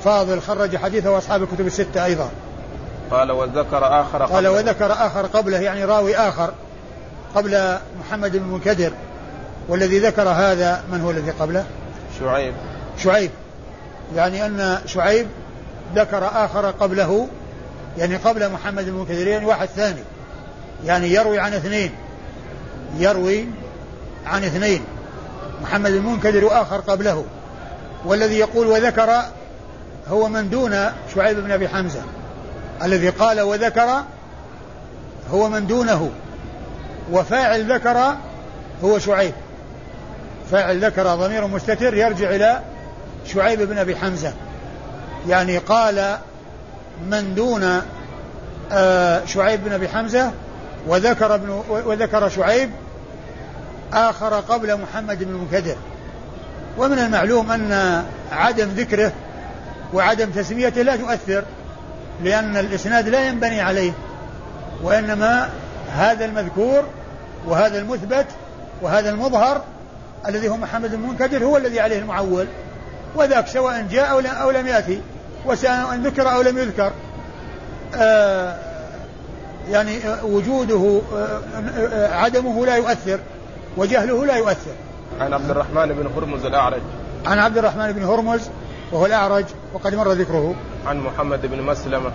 فاضل 0.03 0.41
خرج 0.41 0.77
حديثه 0.77 1.17
أصحاب 1.17 1.43
الكتب 1.43 1.65
الستة 1.67 2.05
أيضا 2.05 2.29
قال 3.11 3.31
وذكر 3.31 4.01
آخر 4.01 4.17
قبله 4.25 4.35
قال 4.35 4.47
وذكر 4.47 4.91
آخر 4.93 5.25
قبله 5.25 5.57
يعني 5.59 5.85
راوي 5.85 6.15
آخر 6.15 6.53
قبل 7.35 7.77
محمد 7.99 8.31
بن 8.31 8.43
المنكدر 8.45 8.91
والذي 9.67 9.99
ذكر 9.99 10.21
هذا 10.29 10.83
من 10.91 11.01
هو 11.01 11.11
الذي 11.11 11.31
قبله 11.31 11.65
شعيب 12.19 12.53
شعيب 12.97 13.31
يعني 14.15 14.45
أن 14.45 14.77
شعيب 14.85 15.27
ذكر 15.95 16.31
آخر 16.35 16.65
قبله 16.71 17.27
يعني 17.97 18.15
قبل 18.15 18.51
محمد 18.51 18.83
بن 18.83 18.89
المنكدر 18.89 19.27
يعني 19.27 19.45
واحد 19.45 19.67
ثاني 19.67 19.99
يعني 20.85 21.07
يروي 21.07 21.39
عن 21.39 21.53
اثنين 21.53 21.91
يروي 22.97 23.45
عن 24.25 24.43
اثنين 24.43 24.81
محمد 25.61 25.91
المنكدر 25.91 26.45
وآخر 26.45 26.77
قبله 26.79 27.25
والذي 28.05 28.37
يقول 28.39 28.67
وذكر 28.67 29.23
هو 30.09 30.27
من 30.29 30.49
دون 30.49 30.75
شعيب 31.15 31.39
بن 31.39 31.51
أبي 31.51 31.69
حمزة 31.69 32.01
الذي 32.83 33.09
قال 33.09 33.41
وذكر 33.41 34.03
هو 35.33 35.49
من 35.49 35.67
دونه 35.67 36.09
وفاعل 37.11 37.73
ذكر 37.73 38.15
هو 38.83 38.99
شعيب 38.99 39.33
فاعل 40.51 40.85
ذكر 40.85 41.15
ضمير 41.15 41.47
مستتر 41.47 41.93
يرجع 41.93 42.29
إلى 42.29 42.59
شعيب 43.25 43.61
بن 43.61 43.77
أبي 43.77 43.95
حمزة 43.95 44.33
يعني 45.27 45.57
قال 45.57 46.17
من 47.11 47.35
دون 47.35 47.81
آه، 48.71 49.25
شعيب 49.25 49.63
بن 49.63 49.71
أبي 49.73 49.89
حمزة 49.89 50.31
وذكر 50.87 51.35
ابن 51.35 51.49
وذكر 51.69 52.29
شعيب 52.29 52.69
آخر 53.93 54.33
قبل 54.39 54.77
محمد 54.81 55.23
بن 55.23 55.31
المنكدر 55.31 55.75
ومن 56.77 56.99
المعلوم 56.99 57.51
أن 57.51 58.03
عدم 58.31 58.65
ذكره 58.69 59.11
وعدم 59.93 60.29
تسميته 60.29 60.81
لا 60.81 60.95
تؤثر 60.95 61.43
لأن 62.23 62.57
الإسناد 62.57 63.09
لا 63.09 63.27
ينبني 63.27 63.61
عليه 63.61 63.91
وإنما 64.83 65.49
هذا 65.95 66.25
المذكور 66.25 66.83
وهذا 67.47 67.79
المثبت 67.79 68.25
وهذا 68.81 69.09
المظهر 69.09 69.61
الذي 70.27 70.49
هو 70.49 70.57
محمد 70.57 70.93
المنكدر 70.93 71.43
هو 71.43 71.57
الذي 71.57 71.79
عليه 71.79 71.99
المعول 71.99 72.47
وذاك 73.15 73.47
سواء 73.47 73.85
جاء 73.91 74.11
أو 74.41 74.51
لم 74.51 74.67
يأتي 74.67 75.01
وسواء 75.45 75.95
ذكر 76.03 76.31
أو 76.31 76.41
لم 76.41 76.57
يذكر 76.57 76.91
آه 77.95 78.55
يعني 79.71 79.97
آه، 79.97 80.25
وجوده 80.25 81.01
آه، 81.15 81.41
آه، 81.91 82.13
عدمه 82.15 82.65
لا 82.65 82.75
يؤثر 82.77 83.19
وجهله 83.77 84.25
لا 84.25 84.35
يؤثر 84.35 84.71
عن 85.19 85.33
عبد 85.33 85.49
الرحمن 85.51 85.85
بن 85.87 86.09
هرمز 86.17 86.45
الأعرج 86.45 86.81
عن 87.25 87.39
عبد 87.39 87.57
الرحمن 87.57 87.91
بن 87.91 88.03
هرمز 88.03 88.41
وهو 88.91 89.05
الأعرج 89.05 89.45
وقد 89.73 89.95
مر 89.95 90.11
ذكره 90.11 90.55
عن 90.87 90.99
محمد 90.99 91.45
بن 91.45 91.61
مسلمة 91.61 92.11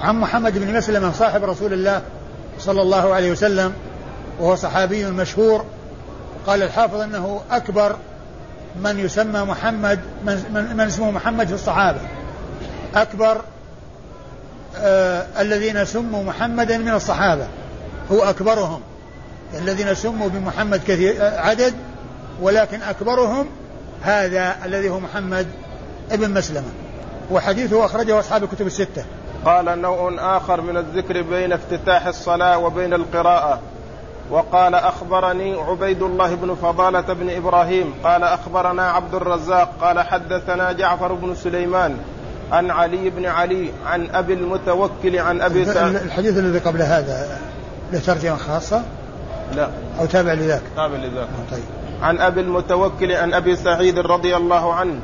عن 0.00 0.14
محمد 0.20 0.58
بن 0.58 0.76
مسلمة 0.76 1.12
صاحب 1.12 1.44
رسول 1.44 1.72
الله 1.72 2.02
صلى 2.58 2.82
الله 2.82 3.14
عليه 3.14 3.30
وسلم 3.32 3.72
وهو 4.40 4.54
صحابي 4.54 5.06
مشهور 5.10 5.64
قال 6.46 6.62
الحافظ 6.62 7.00
أنه 7.00 7.40
أكبر 7.50 7.96
من 8.84 8.98
يسمى 8.98 9.40
محمد 9.40 10.00
من, 10.26 10.64
من, 10.76 10.80
اسمه 10.80 11.10
محمد 11.10 11.46
في 11.48 11.54
الصحابة 11.54 12.00
أكبر 12.94 13.40
آه، 14.76 15.26
الذين 15.38 15.84
سموا 15.84 16.22
محمدا 16.22 16.78
من 16.78 16.88
الصحابة 16.94 17.46
هو 18.12 18.22
أكبرهم 18.22 18.80
الذين 19.58 19.94
سموا 19.94 20.28
بمحمد 20.28 20.80
كثير 20.88 21.16
آه، 21.20 21.40
عدد 21.40 21.74
ولكن 22.42 22.82
أكبرهم 22.82 23.46
هذا 24.02 24.56
الذي 24.64 24.88
هو 24.88 25.00
محمد 25.00 25.46
ابن 26.12 26.30
مسلمة 26.30 26.68
وحديثه 27.30 27.84
أخرجه 27.84 28.18
أصحاب 28.18 28.44
الكتب 28.44 28.66
الستة 28.66 29.04
قال 29.44 29.82
نوع 29.82 30.14
آخر 30.36 30.60
من 30.60 30.76
الذكر 30.76 31.22
بين 31.22 31.52
افتتاح 31.52 32.06
الصلاة 32.06 32.58
وبين 32.58 32.94
القراءة 32.94 33.60
وقال 34.30 34.74
أخبرني 34.74 35.54
عبيد 35.54 36.02
الله 36.02 36.34
بن 36.34 36.54
فضالة 36.62 37.00
بن 37.00 37.30
إبراهيم 37.30 37.94
قال 38.04 38.24
أخبرنا 38.24 38.90
عبد 38.90 39.14
الرزاق 39.14 39.70
قال 39.80 40.00
حدثنا 40.00 40.72
جعفر 40.72 41.12
بن 41.12 41.34
سليمان 41.34 41.96
عن 42.52 42.70
علي 42.70 43.10
بن 43.10 43.26
علي 43.26 43.70
عن 43.86 44.08
أبي 44.14 44.32
المتوكل 44.32 45.18
عن 45.18 45.40
أبي 45.40 45.64
سعيد 45.64 45.94
الحديث 45.94 46.38
الذي 46.38 46.58
قبل 46.58 46.82
هذا 46.82 47.38
له 47.92 47.98
ترجمة 48.00 48.36
خاصة؟ 48.36 48.82
لا 49.54 49.68
أو 50.00 50.06
تابع 50.06 50.32
لذاك 50.32 50.62
تابع 50.76 50.96
لذاك 50.96 51.16
آه، 51.48 51.52
طيب 51.54 51.62
عن 52.02 52.18
أبي 52.18 52.40
المتوكل 52.40 53.12
عن 53.12 53.34
أبي 53.34 53.56
سعيد 53.56 53.98
رضي 53.98 54.36
الله 54.36 54.74
عنه 54.74 55.00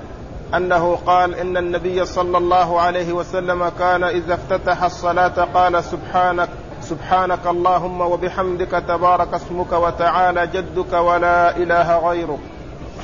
أنه 0.55 0.99
قال 1.07 1.35
إن 1.35 1.57
النبي 1.57 2.05
صلى 2.05 2.39
الله 2.39 2.81
عليه 2.81 3.13
وسلم 3.13 3.69
كان 3.79 4.05
إذا 4.05 4.35
افتتح 4.35 4.83
الصلاة 4.83 5.45
قال 5.55 5.85
سبحانك 5.85 6.49
سبحانك 6.83 7.47
اللهم 7.47 8.01
وبحمدك 8.01 8.83
تبارك 8.89 9.35
اسمك 9.35 9.73
وتعالى 9.73 10.47
جدك 10.47 10.93
ولا 10.93 11.57
إله 11.57 11.99
غيرك 12.11 12.39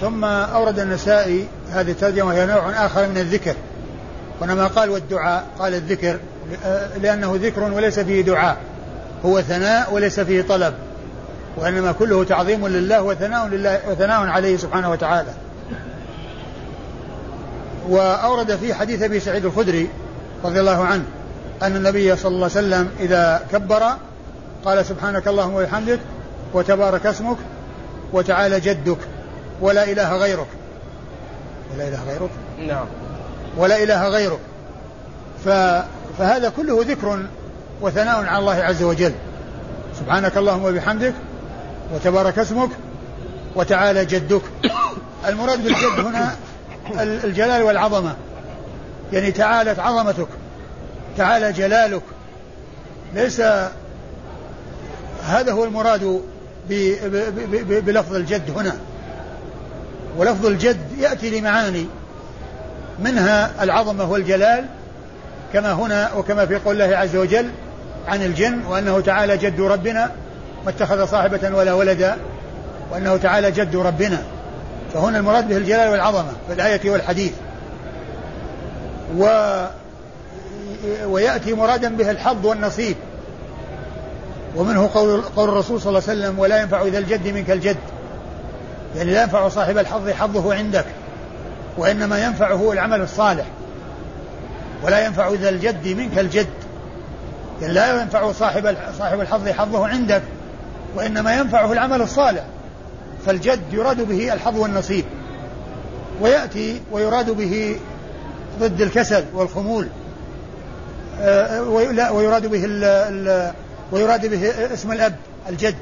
ثم 0.00 0.24
أورد 0.24 0.78
النسائي 0.78 1.46
هذه 1.70 1.90
الترجمة 1.90 2.26
وهي 2.26 2.46
نوع 2.46 2.70
آخر 2.70 3.06
من 3.06 3.16
الذكر 3.16 3.54
وإنما 4.42 4.66
قال 4.66 4.90
والدعاء 4.90 5.44
قال 5.58 5.74
الذكر 5.74 6.18
لأنه 7.02 7.32
ذكر 7.42 7.62
وليس 7.64 8.00
فيه 8.00 8.20
دعاء 8.22 8.56
هو 9.24 9.40
ثناء 9.40 9.94
وليس 9.94 10.20
فيه 10.20 10.42
طلب 10.42 10.74
وإنما 11.56 11.92
كله 11.92 12.24
تعظيم 12.24 12.66
لله 12.68 13.02
وثناء 13.02 13.46
لله 13.48 13.80
وثناء 13.90 14.20
عليه 14.26 14.56
سبحانه 14.56 14.90
وتعالى 14.90 15.28
وأورد 17.88 18.56
في 18.56 18.74
حديث 18.74 19.02
أبي 19.02 19.20
سعيد 19.20 19.44
الخدري 19.44 19.88
رضي 20.44 20.60
الله 20.60 20.84
عنه 20.84 21.04
أن 21.62 21.76
النبي 21.76 22.16
صلى 22.16 22.30
الله 22.32 22.50
عليه 22.56 22.66
وسلم 22.66 22.88
إذا 23.00 23.42
كبر 23.52 23.82
قال 24.64 24.84
سبحانك 24.86 25.28
اللهم 25.28 25.54
وبحمدك 25.54 26.00
وتبارك 26.54 27.06
اسمك 27.06 27.36
وتعالى 28.12 28.60
جدك 28.60 28.98
ولا 29.60 29.84
إله 29.84 30.16
غيرك 30.16 30.46
ولا 31.74 31.88
إله 31.88 32.00
غيرك 32.10 32.30
نعم 32.72 32.86
ولا 33.56 33.82
إله 33.82 34.08
غيره 34.08 34.38
فهذا 36.18 36.52
كله 36.56 36.78
ذكر 36.84 37.22
وثناء 37.82 38.24
على 38.24 38.38
الله 38.38 38.54
عز 38.54 38.82
وجل 38.82 39.12
سبحانك 39.98 40.36
اللهم 40.36 40.64
وبحمدك 40.64 41.14
وتبارك 41.94 42.38
اسمك 42.38 42.70
وتعالى 43.56 44.04
جدك 44.04 44.42
المراد 45.26 45.64
بالجد 45.64 46.00
هنا 46.06 46.34
الجلال 47.00 47.62
والعظمة 47.62 48.14
يعني 49.12 49.30
تعالت 49.32 49.78
عظمتك 49.78 50.26
تعالى 51.16 51.52
جلالك 51.52 52.02
ليس 53.14 53.40
هذا 55.24 55.52
هو 55.52 55.64
المراد 55.64 56.20
بلفظ 57.86 58.14
الجد 58.14 58.50
هنا 58.50 58.76
ولفظ 60.16 60.46
الجد 60.46 60.80
يأتي 60.98 61.40
لمعاني 61.40 61.86
منها 62.98 63.50
العظمة 63.64 64.10
والجلال 64.10 64.64
كما 65.52 65.72
هنا 65.72 66.12
وكما 66.16 66.46
في 66.46 66.56
قول 66.56 66.82
الله 66.82 66.96
عز 66.96 67.16
وجل 67.16 67.48
عن 68.08 68.22
الجن 68.22 68.60
وأنه 68.70 69.00
تعالى 69.00 69.36
جد 69.36 69.60
ربنا 69.60 70.10
ما 70.64 70.70
اتخذ 70.70 71.06
صاحبة 71.06 71.50
ولا 71.56 71.72
ولدا 71.72 72.16
وأنه 72.92 73.16
تعالى 73.16 73.50
جد 73.50 73.76
ربنا 73.76 74.22
فهنا 74.94 75.18
المراد 75.18 75.48
به 75.48 75.56
الجلال 75.56 75.88
والعظمة 75.90 76.32
في 76.48 76.54
الآية 76.54 76.90
والحديث 76.90 77.32
و 79.18 79.24
ويأتي 81.04 81.54
مرادا 81.54 81.96
به 81.96 82.10
الحظ 82.10 82.46
والنصيب 82.46 82.96
ومنه 84.56 84.90
قول, 84.94 85.22
قول 85.22 85.48
الرسول 85.48 85.80
صلى 85.80 85.88
الله 85.98 86.08
عليه 86.10 86.20
وسلم 86.22 86.38
ولا 86.38 86.62
ينفع 86.62 86.82
ذا 86.82 86.98
الجد 86.98 87.28
منك 87.28 87.50
الجد 87.50 87.76
يعني 88.96 89.10
لا 89.12 89.22
ينفع 89.22 89.48
صاحب 89.48 89.78
الحظ 89.78 90.10
حظه 90.10 90.54
عندك 90.54 90.84
وإنما 91.78 92.24
ينفعه 92.24 92.72
العمل 92.72 93.00
الصالح 93.00 93.44
ولا 94.82 95.06
ينفع 95.06 95.30
ذا 95.32 95.48
الجد 95.48 95.88
منك 95.88 96.18
الجد 96.18 96.46
لا 97.62 98.00
ينفع 98.02 98.32
صاحب 98.32 98.76
صاحب 98.98 99.20
الحظ 99.20 99.48
حظه 99.48 99.86
عندك 99.88 100.22
وإنما 100.96 101.36
ينفعه 101.36 101.72
العمل 101.72 102.02
الصالح 102.02 102.44
فالجد 103.26 103.60
يراد 103.72 104.00
به 104.08 104.32
الحظ 104.32 104.58
والنصيب 104.58 105.04
ويأتي 106.22 106.80
ويراد 106.92 107.30
به 107.30 107.76
ضد 108.60 108.80
الكسل 108.80 109.24
والخمول 109.34 109.88
آه، 111.20 111.62
ويراد 112.12 112.46
به 112.46 112.60
ويراد 113.92 114.26
به 114.26 114.50
اسم 114.74 114.92
الأب 114.92 115.14
الجد 115.48 115.74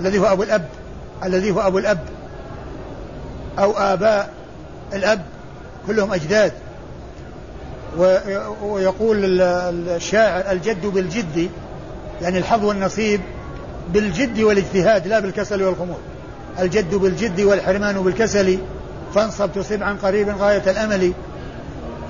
الذي 0.00 0.18
هو 0.18 0.24
أبو 0.24 0.42
الأب 0.42 0.64
الذي 1.24 1.50
هو 1.50 1.60
أبو 1.60 1.78
الأب 1.78 2.00
أو 3.58 3.72
آباء 3.72 4.28
الأب 4.94 5.20
كلهم 5.86 6.12
أجداد 6.12 6.52
ويقول 8.62 9.18
الشاعر 9.40 10.50
الجد 10.50 10.86
بالجد 10.86 11.50
يعني 12.22 12.38
الحظ 12.38 12.64
والنصيب 12.64 13.20
بالجد 13.92 14.40
والاجتهاد 14.40 15.06
لا 15.06 15.20
بالكسل 15.20 15.62
والخمول 15.62 15.96
الجد 16.58 16.94
بالجد 16.94 17.40
والحرمان 17.40 18.02
بالكسل 18.02 18.58
فانصب 19.14 19.50
تصيب 19.54 19.82
عن 19.82 19.96
قريب 19.96 20.28
غاية 20.28 20.62
الأمل 20.66 21.12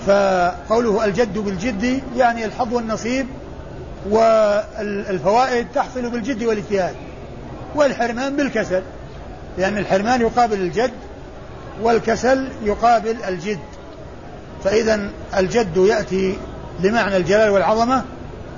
فقوله 0.06 1.04
الجد 1.04 1.38
بالجد 1.38 2.00
يعني 2.16 2.44
الحظ 2.44 2.74
والنصيب 2.74 3.26
والفوائد 4.10 5.66
تحصل 5.74 6.10
بالجد 6.10 6.44
والاجتهاد 6.44 6.94
والحرمان 7.74 8.36
بالكسل 8.36 8.82
لأن 9.58 9.78
الحرمان 9.78 10.20
يقابل 10.20 10.60
الجد 10.60 10.90
والكسل 11.82 12.48
يقابل 12.64 13.16
الجد 13.28 13.58
فإذا 14.64 15.10
الجد 15.38 15.76
يأتي 15.76 16.36
لمعنى 16.80 17.16
الجلال 17.16 17.50
والعظمة 17.50 18.04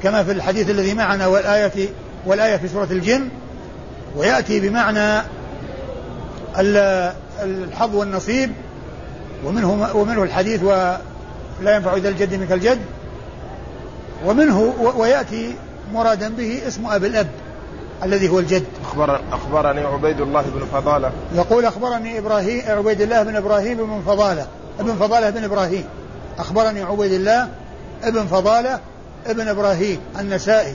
كما 0.03 0.23
في 0.25 0.33
الحديث 0.33 0.71
الذي 0.71 0.95
معنا 0.95 1.27
والآية 1.27 1.89
والآية 2.27 2.57
في 2.57 2.69
سورة 2.69 2.89
الجن 2.91 3.29
ويأتي 4.17 4.61
بمعنى 4.61 5.23
الحظ 7.43 7.97
والنصيب 7.97 8.53
ومنه 9.45 9.89
ومنه 9.95 10.23
الحديث 10.23 10.63
ولا 10.63 10.99
ينفع 11.77 11.97
ذا 11.97 12.09
الجد 12.09 12.35
منك 12.35 12.53
الجد 12.53 12.79
ومنه 14.27 14.61
ويأتي 14.97 15.55
مرادا 15.95 16.29
به 16.29 16.61
اسم 16.69 16.87
أب 16.87 17.05
الأب 17.05 17.27
الذي 18.05 18.29
هو 18.29 18.39
الجد 18.39 18.65
أخبر 18.85 19.21
أخبرني 19.33 19.81
عبيد 19.81 20.21
الله 20.21 20.43
بن 20.43 20.67
فضالة 20.73 21.11
يقول 21.35 21.65
أخبرني 21.65 22.19
إبراهيم 22.19 22.63
عبيد 22.67 23.01
الله 23.01 23.23
بن 23.23 23.37
إبراهيم 23.37 23.77
بن 23.79 24.03
فضالة 24.07 24.47
ابن 24.81 24.93
فضالة 24.95 25.31
بن 25.31 25.45
إبراهيم 25.45 25.85
أخبرني 26.39 26.83
عبيد 26.83 27.13
الله 27.13 27.49
ابن 28.05 28.27
فضالة 28.27 28.81
ابن 29.27 29.49
إبراهيم 29.49 30.01
النسائي 30.19 30.75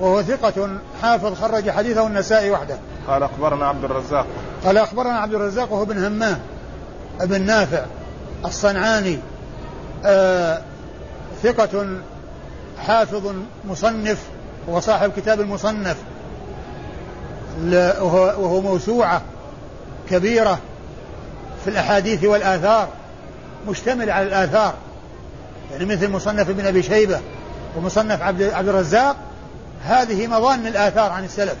وهو 0.00 0.22
ثقة 0.22 0.70
حافظ 1.02 1.34
خرج 1.40 1.70
حديثه 1.70 2.06
النسائي 2.06 2.50
وحده 2.50 2.76
قال 3.08 3.22
أخبرنا 3.22 3.66
عبد 3.68 3.84
الرزاق 3.84 4.26
قال 4.64 4.76
أخبرنا 4.78 5.18
عبد 5.20 5.34
الرزاق 5.34 5.72
وهو 5.72 5.82
ابن 5.82 6.04
همام 6.04 6.38
ابن 7.20 7.42
نافع 7.42 7.84
الصنعاني 8.44 9.18
آه 10.04 10.60
ثقة 11.42 11.86
حافظ 12.86 13.32
مصنف 13.68 14.18
وصاحب 14.68 15.12
كتاب 15.16 15.40
المصنف 15.40 15.96
وهو 18.38 18.60
موسوعة 18.60 19.22
كبيرة 20.10 20.58
في 21.64 21.70
الأحاديث 21.70 22.24
والآثار 22.24 22.88
مشتمل 23.68 24.10
على 24.10 24.26
الآثار 24.26 24.74
يعني 25.72 25.84
مثل 25.84 26.10
مصنف 26.10 26.48
ابن 26.48 26.66
أبي 26.66 26.82
شيبة 26.82 27.20
ومصنف 27.76 28.22
عبد 28.22 28.42
عبد 28.42 28.68
الرزاق 28.68 29.16
هذه 29.84 30.26
مظان 30.26 30.66
الآثار 30.66 31.12
عن 31.12 31.24
السلف 31.24 31.56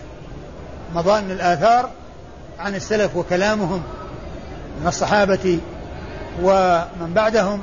مظان 0.94 1.30
الآثار 1.30 1.90
عن 2.58 2.74
السلف 2.74 3.16
وكلامهم 3.16 3.82
من 4.82 4.86
الصحابة 4.86 5.58
ومن 6.42 7.12
بعدهم 7.14 7.62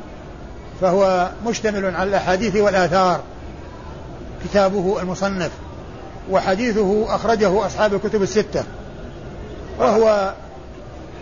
فهو 0.81 1.29
مشتمل 1.47 1.95
على 1.95 2.09
الأحاديث 2.09 2.55
والآثار 2.55 3.21
كتابه 4.43 5.01
المصنف 5.01 5.51
وحديثه 6.31 7.15
أخرجه 7.15 7.65
أصحاب 7.65 7.93
الكتب 7.93 8.21
الستة 8.21 8.63
وهو 9.79 10.33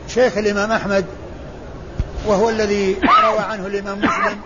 شيخ 0.08 0.38
الإمام 0.38 0.72
أحمد 0.72 1.06
وهو 2.28 2.50
الذي 2.50 2.98
روى 3.24 3.40
عنه 3.40 3.68
الإمام 3.68 3.98
مسلم 3.98 4.38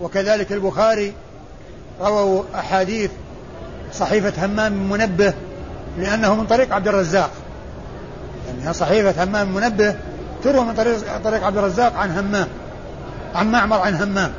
وكذلك 0.00 0.52
البخاري 0.52 1.12
رووا 2.00 2.42
أحاديث 2.54 3.10
صحيفة 3.94 4.46
همام 4.46 4.90
منبه 4.90 5.34
لأنه 5.98 6.34
من 6.34 6.46
طريق 6.46 6.72
عبد 6.74 6.88
الرزاق 6.88 7.30
يعني 8.60 8.72
صحيفة 8.72 9.24
همام 9.24 9.54
منبه 9.54 9.94
تروى 10.44 10.64
من 10.64 10.74
طريق 10.74 11.16
طريق 11.24 11.44
عبد 11.44 11.58
الرزاق 11.58 11.96
عن 11.96 12.18
همام 12.18 12.46
عن 13.34 13.52
معمر 13.52 13.78
عن 13.78 13.94
همام 13.94 14.32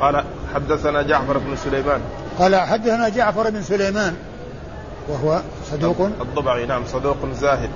قال 0.00 0.24
حدثنا 0.54 1.02
جعفر 1.02 1.38
بن 1.38 1.56
سليمان 1.56 2.00
قال 2.38 2.56
حدثنا 2.56 3.08
جعفر 3.08 3.50
بن 3.50 3.62
سليمان 3.62 4.14
وهو 5.08 5.42
صدوق 5.70 6.10
الضبعي 6.20 6.66
نعم 6.66 6.82
صدوق 6.92 7.16
زاهد 7.40 7.70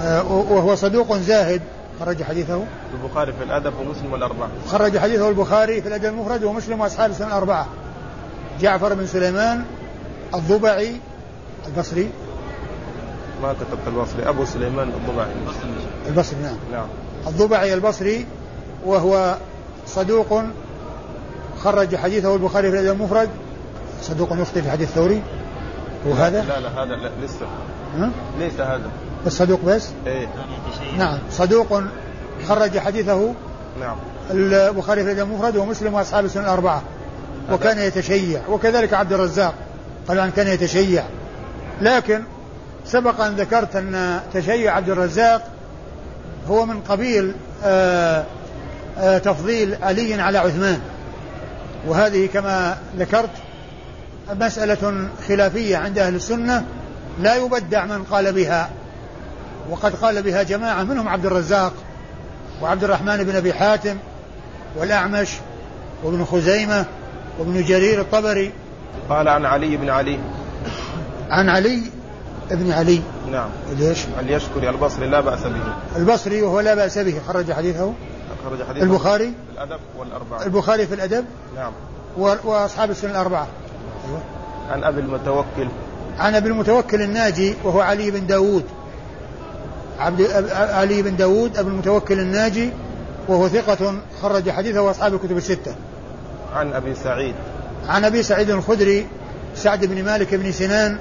آه، 0.00 0.32
وهو 0.32 0.74
صدوق 0.74 1.16
زاهد 1.16 1.62
خرج 2.00 2.22
حديثه 2.22 2.64
البخاري 2.94 3.32
في 3.32 3.44
الأدب 3.44 3.72
ومسلم 3.80 4.12
والأربعة 4.12 4.48
خرج 4.68 4.98
حديثه 4.98 5.28
البخاري 5.28 5.82
في 5.82 5.88
الأدب 5.88 6.04
المفرد 6.04 6.44
ومسلم 6.44 6.80
وأصحاب 6.80 7.10
السنة 7.10 7.26
الأربعة 7.28 7.66
جعفر 8.60 8.94
بن 8.94 9.06
سليمان 9.06 9.64
الضبعي 10.34 10.96
البصري 11.66 12.10
ما 13.42 13.52
كتبت 13.52 13.80
البصري 13.86 14.28
أبو 14.28 14.44
سليمان 14.44 14.88
الضبعي 14.88 15.26
البصري 16.08 16.36
نعم 16.42 16.56
نعم 16.72 16.86
الضبعي 17.26 17.74
البصري 17.74 18.26
وهو 18.86 19.36
صدوق 19.86 20.42
خرج 21.64 21.96
حديثه 21.96 22.34
البخاري 22.34 22.70
في 22.70 22.80
الأدب 22.80 23.00
المفرد 23.00 23.28
صدوق 24.02 24.32
يخطئ 24.32 24.62
في 24.62 24.70
حديث 24.70 24.88
ثوري 24.90 25.22
وهذا؟ 26.04 26.42
لا 26.44 26.60
لا 26.60 26.68
هذا 26.82 26.94
لا 26.94 27.10
لسه 27.24 27.46
ها؟ 27.98 28.10
ليس 28.38 28.60
هذا 28.60 28.90
الصدوق 29.26 29.60
بس؟ 29.64 29.88
ايه 30.06 30.26
نعم 30.98 31.18
صدوق 31.30 31.82
خرج 32.48 32.78
حديثه 32.78 33.34
نعم 33.80 33.96
البخاري 34.30 35.04
في 35.04 35.22
المفرد 35.22 35.56
ومسلم 35.56 35.94
واصحاب 35.94 36.24
السنن 36.24 36.44
الاربعه 36.44 36.82
وكان 37.52 37.78
يتشيع 37.78 38.40
وكذلك 38.48 38.94
عبد 38.94 39.12
الرزاق 39.12 39.54
طبعا 40.08 40.30
كان 40.36 40.46
يتشيع 40.48 41.04
لكن 41.80 42.22
سبق 42.86 43.20
ان 43.20 43.34
ذكرت 43.36 43.76
ان 43.76 44.20
تشيع 44.34 44.76
عبد 44.76 44.88
الرزاق 44.88 45.48
هو 46.48 46.66
من 46.66 46.80
قبيل 46.80 47.32
آآ 47.64 48.18
آه، 48.18 48.24
آآ 48.98 49.14
آه، 49.14 49.18
تفضيل 49.18 49.76
علي 49.82 50.22
على 50.22 50.38
عثمان 50.38 50.80
وهذه 51.86 52.26
كما 52.26 52.76
ذكرت 52.98 53.30
مسألة 54.32 55.08
خلافية 55.28 55.76
عند 55.76 55.98
أهل 55.98 56.14
السنة 56.14 56.64
لا 57.20 57.34
يبدع 57.36 57.84
من 57.84 58.04
قال 58.10 58.32
بها 58.32 58.70
وقد 59.70 59.94
قال 59.94 60.22
بها 60.22 60.42
جماعة 60.42 60.82
منهم 60.82 61.08
عبد 61.08 61.26
الرزاق 61.26 61.72
وعبد 62.62 62.84
الرحمن 62.84 63.16
بن 63.24 63.36
أبي 63.36 63.54
حاتم 63.54 63.96
والأعمش 64.76 65.28
وابن 66.04 66.24
خزيمة 66.24 66.84
وابن 67.38 67.62
جرير 67.64 68.00
الطبري 68.00 68.52
قال 69.08 69.28
عن 69.28 69.44
علي 69.44 69.76
بن 69.76 69.90
علي 69.90 70.18
عن 71.30 71.48
علي 71.48 71.82
ابن 72.50 72.72
علي 72.72 73.00
نعم 73.32 73.48
ليش؟ 73.78 73.98
اليشكري 74.20 74.70
البصري 74.70 75.06
لا 75.08 75.20
بأس 75.20 75.42
به 75.42 75.74
البصري 75.96 76.42
وهو 76.42 76.60
لا 76.60 76.74
بأس 76.74 76.98
به 76.98 77.20
خرج 77.28 77.52
حديثه 77.52 77.92
خرج 78.44 78.62
حديثه 78.68 78.84
البخاري 78.84 79.26
في 79.26 79.54
الأدب 79.54 79.80
والأربعة 79.98 80.44
البخاري 80.44 80.86
في 80.86 80.94
الأدب 80.94 81.24
نعم 81.56 81.72
وأصحاب 82.18 82.90
السنة 82.90 83.10
الأربعة 83.10 83.46
عن 84.70 84.84
أبي 84.84 85.00
المتوكل 85.00 85.68
عن 86.18 86.34
أبي 86.34 86.48
المتوكل 86.48 87.02
الناجي 87.02 87.54
وهو 87.64 87.80
علي 87.80 88.10
بن 88.10 88.26
داود 88.26 88.64
عبد 89.98 90.50
علي 90.52 91.02
بن 91.02 91.16
داود 91.16 91.56
أبو 91.56 91.68
المتوكل 91.68 92.18
الناجي 92.20 92.70
وهو 93.28 93.48
ثقة 93.48 93.94
خرج 94.22 94.50
حديثه 94.50 94.80
وأصحاب 94.82 95.14
الكتب 95.14 95.36
الستة 95.36 95.74
عن 96.56 96.72
أبي 96.72 96.94
سعيد 96.94 97.34
عن 97.88 98.04
أبي 98.04 98.22
سعيد 98.22 98.50
الخدري 98.50 99.06
سعد 99.56 99.84
بن 99.86 100.04
مالك 100.04 100.34
بن 100.34 100.52
سنان 100.52 100.98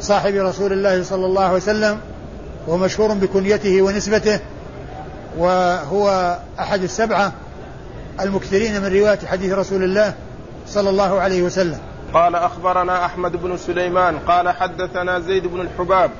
صاحب 0.00 0.34
رسول 0.34 0.72
الله 0.72 1.02
صلى 1.02 1.26
الله 1.26 1.44
عليه 1.44 1.56
وسلم 1.56 1.98
ومشهور 2.68 3.12
بكنيته 3.14 3.82
ونسبته 3.82 4.40
وهو 5.38 6.36
أحد 6.60 6.82
السبعة 6.82 7.32
المكثرين 8.20 8.80
من 8.80 8.86
رواية 8.86 9.18
حديث 9.26 9.52
رسول 9.52 9.82
الله 9.84 10.14
صلى 10.68 10.90
الله 10.90 11.20
عليه 11.20 11.42
وسلم 11.42 11.78
قال 12.14 12.34
اخبرنا 12.36 13.04
احمد 13.06 13.42
بن 13.42 13.56
سليمان 13.56 14.18
قال 14.28 14.48
حدثنا 14.48 15.18
زيد 15.20 15.46
بن 15.46 15.60
الحباب 15.60 16.10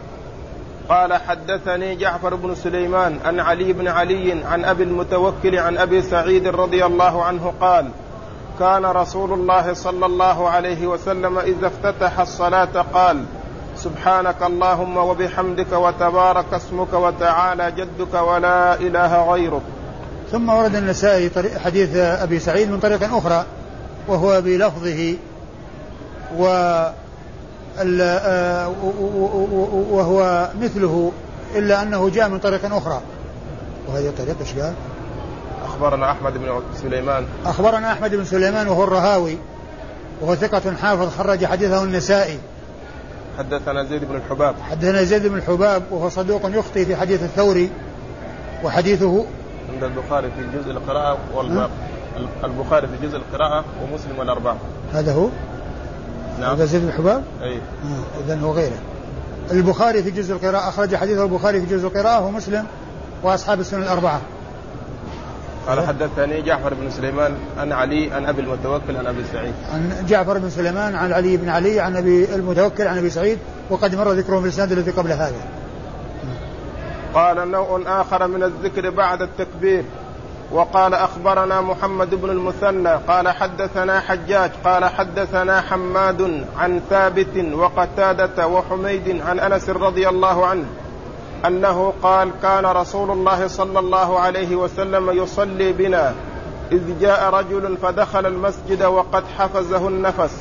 قال 0.88 1.12
حدثني 1.12 1.94
جعفر 1.94 2.34
بن 2.34 2.54
سليمان 2.54 3.18
عن 3.24 3.40
علي 3.40 3.72
بن 3.72 3.88
علي 3.88 4.44
عن 4.44 4.64
ابي 4.64 4.82
المتوكل 4.82 5.58
عن 5.58 5.76
ابي 5.78 6.02
سعيد 6.02 6.46
رضي 6.48 6.84
الله 6.86 7.24
عنه 7.24 7.52
قال 7.60 7.88
كان 8.58 8.84
رسول 8.84 9.32
الله 9.32 9.72
صلى 9.74 10.06
الله 10.06 10.48
عليه 10.50 10.86
وسلم 10.86 11.38
اذا 11.38 11.66
افتتح 11.66 12.20
الصلاه 12.20 12.84
قال 12.94 13.24
سبحانك 13.76 14.42
اللهم 14.42 14.96
وبحمدك 14.96 15.72
وتبارك 15.72 16.54
اسمك 16.54 16.92
وتعالى 16.92 17.70
جدك 17.72 18.14
ولا 18.14 18.74
اله 18.74 19.30
غيرك 19.32 19.62
ثم 20.32 20.48
ورد 20.48 20.76
النسائي 20.76 21.30
حديث 21.64 21.96
ابي 21.96 22.38
سعيد 22.38 22.70
من 22.70 22.80
طريق 22.80 23.14
اخرى 23.16 23.44
وهو 24.08 24.40
بلفظه 24.40 25.14
و 26.38 26.44
وهو 29.90 30.48
مثله 30.62 31.12
إلا 31.54 31.82
أنه 31.82 32.08
جاء 32.08 32.28
من 32.28 32.38
طريق 32.38 32.74
أخرى 32.74 33.00
وهذه 33.88 34.08
الطريقة 34.08 34.40
إيش 34.40 34.54
قال؟ 34.54 34.72
أخبرنا 35.64 36.12
أحمد 36.12 36.38
بن 36.38 36.62
سليمان 36.82 37.24
أخبرنا 37.46 37.92
أحمد 37.92 38.14
بن 38.14 38.24
سليمان 38.24 38.68
وهو 38.68 38.84
الرهاوي 38.84 39.38
وهو 40.20 40.34
ثقة 40.34 40.76
حافظ 40.76 41.16
خرج 41.18 41.46
حديثه 41.46 41.84
النسائي 41.84 42.38
حدثنا 43.38 43.84
زيد 43.84 44.04
بن 44.04 44.16
الحباب 44.16 44.54
حدثنا 44.70 45.02
زيد 45.02 45.26
بن 45.26 45.36
الحباب 45.38 45.82
وهو 45.90 46.08
صدوق 46.08 46.40
يخطي 46.46 46.84
في 46.86 46.96
حديث 46.96 47.22
الثوري 47.22 47.70
وحديثه 48.64 49.24
عند 49.74 49.84
البخاري 49.84 50.28
في 50.30 50.58
جزء 50.58 50.70
القراءة 50.70 51.18
والباب 51.34 51.70
البخاري 52.44 52.86
في 52.86 53.06
جزء 53.06 53.16
القراءة 53.16 53.64
ومسلم 53.82 54.18
والأربعة 54.18 54.56
هذا 54.94 55.12
هو 55.12 55.28
نعم 56.40 56.50
هذا 56.56 56.64
زيد 56.64 56.82
بن 56.82 56.92
حباب 56.92 57.24
اي 57.42 57.54
آه، 57.56 58.22
اذا 58.26 58.40
هو 58.40 58.52
غيره 58.52 58.78
البخاري 59.50 60.02
في 60.02 60.10
جزء 60.10 60.34
القراءة 60.34 60.68
أخرج 60.68 60.96
حديث 60.96 61.18
البخاري 61.18 61.60
في 61.60 61.76
جزء 61.76 61.86
القراءة 61.86 62.24
ومسلم 62.26 62.64
وأصحاب 63.22 63.60
السنن 63.60 63.82
الأربعة 63.82 64.20
قال 65.68 65.86
حدثني 65.86 66.42
جعفر 66.42 66.74
بن 66.74 66.90
سليمان 66.90 67.34
عن 67.58 67.72
علي 67.72 68.12
عن 68.12 68.26
ابي 68.26 68.40
المتوكل 68.42 68.96
عن 68.96 69.06
ابي 69.06 69.24
سعيد. 69.32 69.54
عن 69.72 70.06
جعفر 70.08 70.38
بن 70.38 70.50
سليمان 70.50 70.94
عن 70.94 71.12
علي 71.12 71.36
بن 71.36 71.48
علي 71.48 71.80
عن 71.80 71.96
ابي 71.96 72.34
المتوكل 72.34 72.86
عن 72.88 72.98
ابي 72.98 73.10
سعيد 73.10 73.38
وقد 73.70 73.94
مر 73.94 74.12
ذكره 74.12 74.38
في 74.38 74.44
الاسناد 74.44 74.72
الذي 74.72 74.90
قبل 74.90 75.12
هذا. 75.12 75.40
قال 77.14 77.50
نوع 77.50 77.82
اخر 77.86 78.26
من 78.26 78.42
الذكر 78.42 78.90
بعد 78.90 79.22
التكبير 79.22 79.84
وقال 80.52 80.94
اخبرنا 80.94 81.60
محمد 81.60 82.14
بن 82.14 82.30
المثنى 82.30 82.94
قال 83.08 83.28
حدثنا 83.28 84.00
حجاج 84.00 84.50
قال 84.64 84.84
حدثنا 84.84 85.60
حماد 85.60 86.44
عن 86.58 86.80
ثابت 86.90 87.52
وقتاده 87.54 88.46
وحميد 88.46 89.20
عن 89.28 89.40
انس 89.40 89.70
رضي 89.70 90.08
الله 90.08 90.46
عنه 90.46 90.64
انه 91.46 91.92
قال 92.02 92.30
كان 92.42 92.66
رسول 92.66 93.10
الله 93.10 93.46
صلى 93.46 93.78
الله 93.78 94.18
عليه 94.20 94.56
وسلم 94.56 95.10
يصلي 95.10 95.72
بنا 95.72 96.14
اذ 96.72 96.98
جاء 97.00 97.30
رجل 97.34 97.76
فدخل 97.76 98.26
المسجد 98.26 98.82
وقد 98.82 99.24
حفزه 99.38 99.88
النفس 99.88 100.36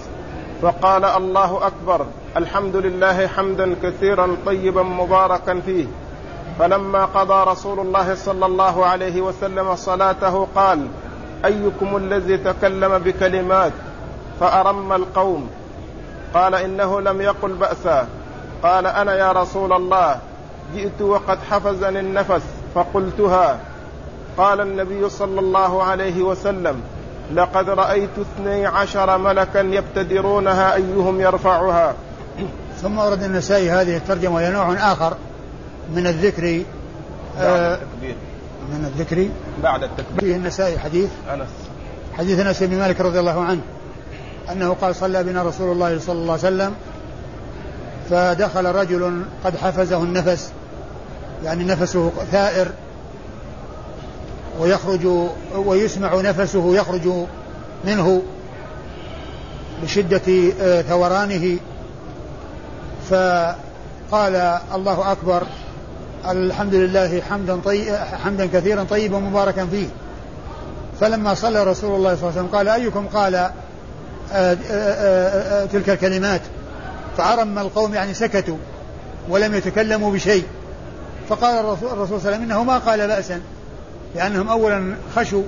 فقال 0.61 1.05
الله 1.05 1.67
اكبر 1.67 2.05
الحمد 2.37 2.75
لله 2.75 3.27
حمدا 3.27 3.75
كثيرا 3.83 4.37
طيبا 4.45 4.83
مباركا 4.83 5.59
فيه 5.65 5.85
فلما 6.59 7.05
قضى 7.05 7.51
رسول 7.51 7.79
الله 7.79 8.15
صلى 8.15 8.45
الله 8.45 8.85
عليه 8.85 9.21
وسلم 9.21 9.75
صلاته 9.75 10.47
قال 10.55 10.87
ايكم 11.45 11.97
الذي 11.97 12.37
تكلم 12.37 12.97
بكلمات 12.97 13.71
فارم 14.39 14.93
القوم 14.93 15.49
قال 16.33 16.55
انه 16.55 17.01
لم 17.01 17.21
يقل 17.21 17.53
باسا 17.53 18.07
قال 18.63 18.87
انا 18.87 19.15
يا 19.15 19.31
رسول 19.31 19.73
الله 19.73 20.17
جئت 20.75 21.01
وقد 21.01 21.39
حفزني 21.51 21.99
النفس 21.99 22.41
فقلتها 22.75 23.57
قال 24.37 24.61
النبي 24.61 25.09
صلى 25.09 25.39
الله 25.39 25.83
عليه 25.83 26.21
وسلم 26.21 26.81
لقد 27.33 27.69
رايت 27.69 28.09
اثني 28.21 28.65
عشر 28.65 29.17
ملكا 29.17 29.59
يبتدرونها 29.59 30.75
ايهم 30.75 31.21
يرفعها 31.21 31.93
ثم 32.81 32.99
ورد 32.99 33.23
النسائي 33.23 33.69
هذه 33.69 33.97
الترجمه 33.97 34.35
وهي 34.35 34.49
نوع 34.49 34.73
اخر 34.73 35.13
من 35.95 36.07
الذكر 36.07 36.63
بعد 37.37 37.45
آه، 37.47 37.73
التكبير 37.73 38.15
من 38.77 38.85
الذكر 38.85 39.27
بعد 39.63 39.83
التكبير 39.83 40.19
فيه 40.19 40.35
النسائي 40.35 40.79
حديث 40.79 41.09
أنس 41.33 41.47
حديث 42.17 42.39
أنس 42.39 42.63
بن 42.63 42.77
مالك 42.77 43.01
رضي 43.01 43.19
الله 43.19 43.43
عنه 43.43 43.61
أنه 44.51 44.73
قال 44.81 44.95
صلى 44.95 45.23
بنا 45.23 45.43
رسول 45.43 45.71
الله 45.71 45.99
صلى 45.99 46.15
الله 46.15 46.31
عليه 46.43 46.43
وسلم 46.43 46.73
فدخل 48.09 48.65
رجل 48.65 49.23
قد 49.43 49.57
حفزه 49.57 49.97
النفس 49.97 50.51
يعني 51.43 51.63
نفسه 51.63 52.11
ثائر 52.31 52.67
ويخرج 54.59 55.07
ويسمع 55.57 56.21
نفسه 56.21 56.75
يخرج 56.75 57.01
منه 57.85 58.21
لشدة 59.83 60.51
آه، 60.61 60.81
ثورانه 60.81 61.57
فقال 63.09 64.35
الله 64.73 65.11
أكبر 65.11 65.43
الحمد 66.31 66.75
لله 66.75 67.21
حمدا 67.29 67.57
طي... 67.59 67.97
حمدا 67.97 68.45
كثيرا 68.45 68.83
طيبا 68.83 69.19
مباركا 69.19 69.65
فيه 69.65 69.87
فلما 71.01 71.33
صلى 71.33 71.63
رسول 71.63 71.95
الله 71.95 72.15
صلى 72.15 72.21
الله 72.29 72.39
عليه 72.39 72.49
وسلم 72.49 72.57
قال 72.57 72.67
أيكم 72.67 73.05
قال 73.07 73.35
آآ 73.35 73.51
آه، 74.33 74.53
آآ 74.53 74.55
آه، 74.69 75.29
آآ 75.49 75.63
آه، 75.63 75.65
تلك 75.65 75.89
الكلمات 75.89 76.41
فعرم 77.17 77.59
القوم 77.59 77.93
يعني 77.93 78.13
سكتوا 78.13 78.57
ولم 79.29 79.55
يتكلموا 79.55 80.13
بشيء 80.13 80.43
فقال 81.29 81.59
الرسول 81.59 81.79
صلى 81.89 81.93
الله 81.93 82.07
عليه 82.19 82.29
وسلم 82.29 82.41
إنه 82.43 82.63
ما 82.63 82.77
قال 82.77 83.07
بأسا 83.07 83.41
لأنهم 84.15 84.49
أولا 84.49 84.95
خشوا 85.15 85.43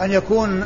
أن 0.00 0.10
يكون 0.12 0.62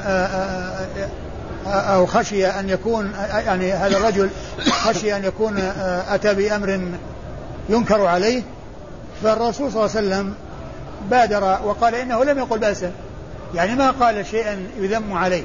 أو 1.67 2.07
خشي 2.07 2.47
أن 2.47 2.69
يكون 2.69 3.13
يعني 3.33 3.73
هذا 3.73 3.97
الرجل 3.97 4.31
خشي 4.71 5.17
أن 5.17 5.25
يكون 5.25 5.57
أتى 6.11 6.35
بأمر 6.35 6.81
ينكر 7.69 8.07
عليه 8.07 8.43
فالرسول 9.25 9.73
صلى 9.73 9.85
الله 9.85 9.97
عليه 9.97 10.07
وسلم 10.09 10.35
بادر 11.11 11.45
وقال 11.65 11.95
إنه 11.95 12.25
لم 12.25 12.39
يقل 12.39 12.59
بأسا 12.59 12.91
يعني 13.55 13.75
ما 13.75 13.91
قال 13.91 14.27
شيئا 14.27 14.59
يذم 14.79 15.13
عليه 15.13 15.45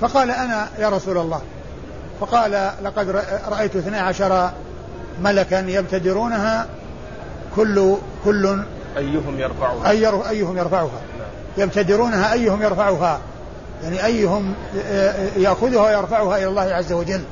فقال 0.00 0.30
أنا 0.30 0.68
يا 0.78 0.88
رسول 0.88 1.18
الله 1.18 1.40
فقال 2.20 2.70
لقد 2.84 3.10
رأيت 3.48 3.76
اثنى 3.76 3.96
عشر 3.98 4.50
ملكا 5.24 5.64
يبتدرونها 5.68 6.66
كل 7.56 7.94
كل 8.24 8.62
أيهم 8.98 9.38
يرفعها 9.38 9.90
أي 9.90 10.06
أيهم 10.30 10.58
يرفعها 10.58 11.00
نعم. 11.18 11.30
يبتدرونها 11.66 12.32
أيهم 12.32 12.62
يرفعها 12.62 13.20
يعني 13.82 14.04
أيهم 14.06 14.54
يأخذها 15.36 15.80
ويرفعها 15.82 16.36
إلى 16.36 16.46
الله 16.46 16.62
عز 16.74 16.92
وجل 16.92 17.22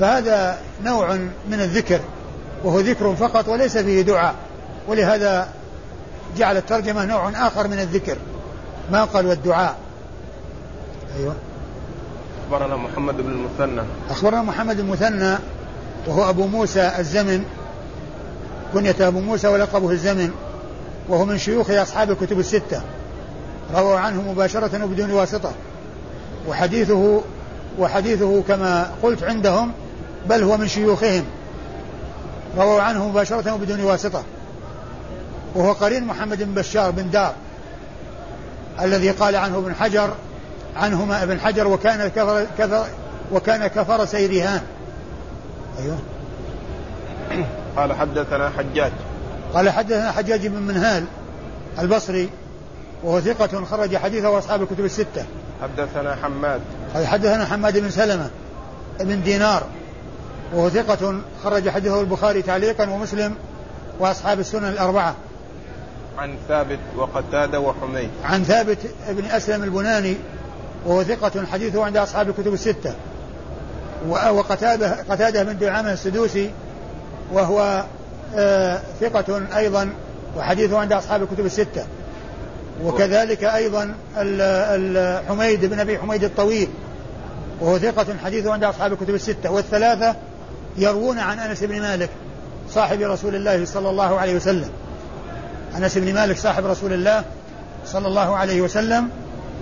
فهذا 0.00 0.58
نوع 0.84 1.12
من 1.48 1.60
الذكر 1.60 2.00
وهو 2.64 2.80
ذكر 2.80 3.14
فقط 3.14 3.48
وليس 3.48 3.78
فيه 3.78 4.02
دعاء 4.02 4.34
ولهذا 4.88 5.48
جعل 6.38 6.56
الترجمة 6.56 7.04
نوع 7.04 7.30
آخر 7.46 7.68
من 7.68 7.78
الذكر 7.80 8.16
ما 8.92 9.04
قال 9.04 9.26
والدعاء 9.26 9.74
أيوة 11.18 11.34
أخبرنا 12.44 12.76
محمد 12.76 13.16
بن 13.16 13.30
المثنى 13.32 13.80
أخبرنا 14.10 14.42
محمد 14.42 14.78
المثنى 14.78 15.34
وهو 16.06 16.30
أبو 16.30 16.46
موسى 16.46 16.92
الزمن 16.98 17.44
كنية 18.72 18.96
أبو 19.00 19.20
موسى 19.20 19.48
ولقبه 19.48 19.90
الزمن 19.90 20.30
وهو 21.08 21.24
من 21.24 21.38
شيوخ 21.38 21.70
أصحاب 21.70 22.10
الكتب 22.10 22.38
الستة 22.40 22.82
روى 23.76 23.96
عنه 23.96 24.22
مباشرة 24.30 24.84
وبدون 24.84 25.10
واسطة 25.10 25.52
وحديثه 26.48 27.20
وحديثه 27.78 28.42
كما 28.42 28.90
قلت 29.02 29.22
عندهم 29.22 29.72
بل 30.28 30.42
هو 30.42 30.56
من 30.56 30.68
شيوخهم 30.68 31.24
رووا 32.56 32.80
عنه 32.82 33.08
مباشرة 33.08 33.54
وبدون 33.54 33.80
واسطة 33.84 34.22
وهو 35.54 35.72
قرين 35.72 36.04
محمد 36.04 36.42
بن 36.42 36.54
بشار 36.54 36.90
بن 36.90 37.10
دار 37.10 37.32
الذي 38.80 39.10
قال 39.10 39.36
عنه 39.36 39.58
ابن 39.58 39.74
حجر 39.74 40.14
عنهما 40.76 41.22
ابن 41.22 41.40
حجر 41.40 41.68
وكان 41.68 42.08
كفر, 42.08 42.46
كفر 42.58 42.86
وكان 43.32 43.66
كفر 43.66 44.04
سيرهان 44.04 44.60
أيوه 45.82 45.98
قال 47.76 47.92
حدثنا 47.92 48.50
حجاج 48.58 48.92
قال 49.54 49.70
حدثنا 49.70 50.12
حجاج 50.12 50.46
بن 50.46 50.62
منهال 50.62 51.04
البصري 51.78 52.28
وهو 53.04 53.20
ثقة 53.20 53.64
خرج 53.64 53.96
حديثه 53.96 54.30
واصحاب 54.30 54.62
الكتب 54.62 54.84
الستة 54.84 55.24
حدثنا 55.62 56.16
حماد 56.22 56.60
قال 56.94 57.06
حدثنا 57.06 57.44
حماد 57.46 57.78
بن 57.78 57.90
سلمة 57.90 58.30
بن 59.00 59.22
دينار 59.22 59.62
وهو 60.54 60.70
ثقة 60.70 61.18
خرج 61.44 61.68
حديثه 61.68 62.00
البخاري 62.00 62.42
تعليقا 62.42 62.90
ومسلم 62.90 63.34
وأصحاب 64.00 64.40
السنن 64.40 64.68
الأربعة 64.68 65.14
عن 66.18 66.34
ثابت 66.48 66.78
وقتادة 66.96 67.60
وحميد 67.60 68.10
عن 68.24 68.42
ثابت 68.42 68.78
بن 69.08 69.24
أسلم 69.24 69.62
البناني 69.62 70.16
وهو 70.86 71.02
ثقة 71.04 71.46
حديثه 71.52 71.84
عند 71.84 71.96
أصحاب 71.96 72.28
الكتب 72.28 72.52
الستة 72.54 72.94
وقتادة 74.08 74.96
قتادة 75.10 75.42
بن 75.42 75.58
دعامة 75.58 75.92
السدوسي 75.92 76.50
وهو 77.32 77.84
آه، 78.34 78.80
ثقة 79.00 79.42
أيضا 79.58 79.88
وحديثه 80.38 80.78
عند 80.78 80.92
أصحاب 80.92 81.22
الكتب 81.22 81.46
الستة 81.46 81.84
وكذلك 82.84 83.44
أيضا 83.44 83.80
حميد 85.28 85.64
بن 85.64 85.80
أبي 85.80 85.98
حميد 85.98 86.24
الطويل 86.24 86.68
وهو 87.60 87.78
ثقة 87.78 88.06
حديثه 88.24 88.52
عند 88.52 88.64
أصحاب 88.64 88.92
الكتب 88.92 89.14
الستة 89.14 89.50
والثلاثة 89.50 90.16
يروون 90.78 91.18
عن 91.18 91.38
أنس 91.38 91.64
بن 91.64 91.80
مالك 91.80 92.10
صاحب 92.70 93.00
رسول 93.00 93.34
الله 93.34 93.64
صلى 93.64 93.90
الله 93.90 94.18
عليه 94.20 94.34
وسلم 94.36 94.68
أنس 95.76 95.98
بن 95.98 96.14
مالك 96.14 96.36
صاحب 96.38 96.66
رسول 96.66 96.92
الله 96.92 97.24
صلى 97.86 98.08
الله 98.08 98.36
عليه 98.36 98.60
وسلم 98.60 99.08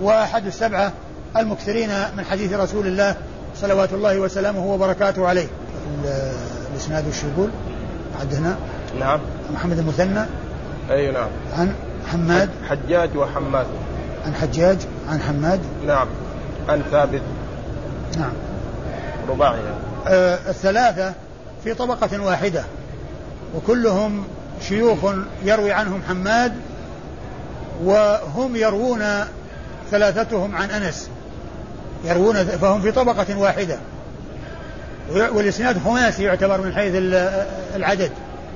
وأحد 0.01 0.45
السبعة 0.45 0.91
المكثرين 1.37 1.89
من 2.17 2.25
حديث 2.25 2.53
رسول 2.53 2.87
الله 2.87 3.15
صلوات 3.61 3.93
الله 3.93 4.19
وسلامه 4.19 4.65
وبركاته 4.65 5.27
عليه 5.27 5.47
آه، 6.05 6.31
الإسناد 6.73 7.07
وش 7.07 7.23
يقول 7.23 7.49
عدنا 8.21 8.55
نعم 8.99 9.19
محمد 9.53 9.77
المثنى 9.79 10.25
أي 10.91 11.11
نعم 11.11 11.27
عن 11.57 11.73
حماد 12.11 12.49
حجاج 12.69 13.17
وحماد 13.17 13.65
عن 14.25 14.35
حجاج 14.35 14.77
عن 15.09 15.19
حماد 15.21 15.59
نعم 15.87 16.07
عن 16.69 16.81
ثابت 16.91 17.21
نعم 18.17 18.33
رباعي 19.29 19.59
آه، 20.07 20.39
الثلاثة 20.49 21.13
في 21.63 21.73
طبقة 21.73 22.19
واحدة 22.21 22.63
وكلهم 23.55 24.23
شيوخ 24.61 24.97
يروي 25.45 25.71
عنهم 25.71 26.01
حماد 26.09 26.53
وهم 27.83 28.55
يروون 28.55 29.03
ثلاثتهم 29.91 30.55
عن 30.55 30.69
أنس 30.69 31.09
يروون 32.05 32.35
فهم 32.43 32.81
في 32.81 32.91
طبقة 32.91 33.37
واحدة 33.37 33.77
والإسناد 35.13 35.77
خماسي 35.85 36.23
يعتبر 36.23 36.61
من 36.61 36.73
حيث 36.73 36.93
العدد 37.75 38.11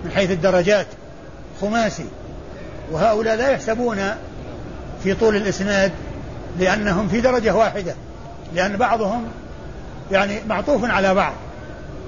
من 0.05 0.11
حيث 0.11 0.31
الدرجات 0.31 0.87
خماسي 1.61 2.05
وهؤلاء 2.91 3.35
لا 3.35 3.49
يحسبون 3.49 3.97
في 5.03 5.13
طول 5.13 5.35
الإسناد 5.35 5.91
لأنهم 6.59 7.07
في 7.07 7.21
درجة 7.21 7.55
واحدة 7.55 7.95
لأن 8.55 8.77
بعضهم 8.77 9.23
يعني 10.11 10.39
معطوف 10.47 10.85
على 10.85 11.13
بعض 11.13 11.33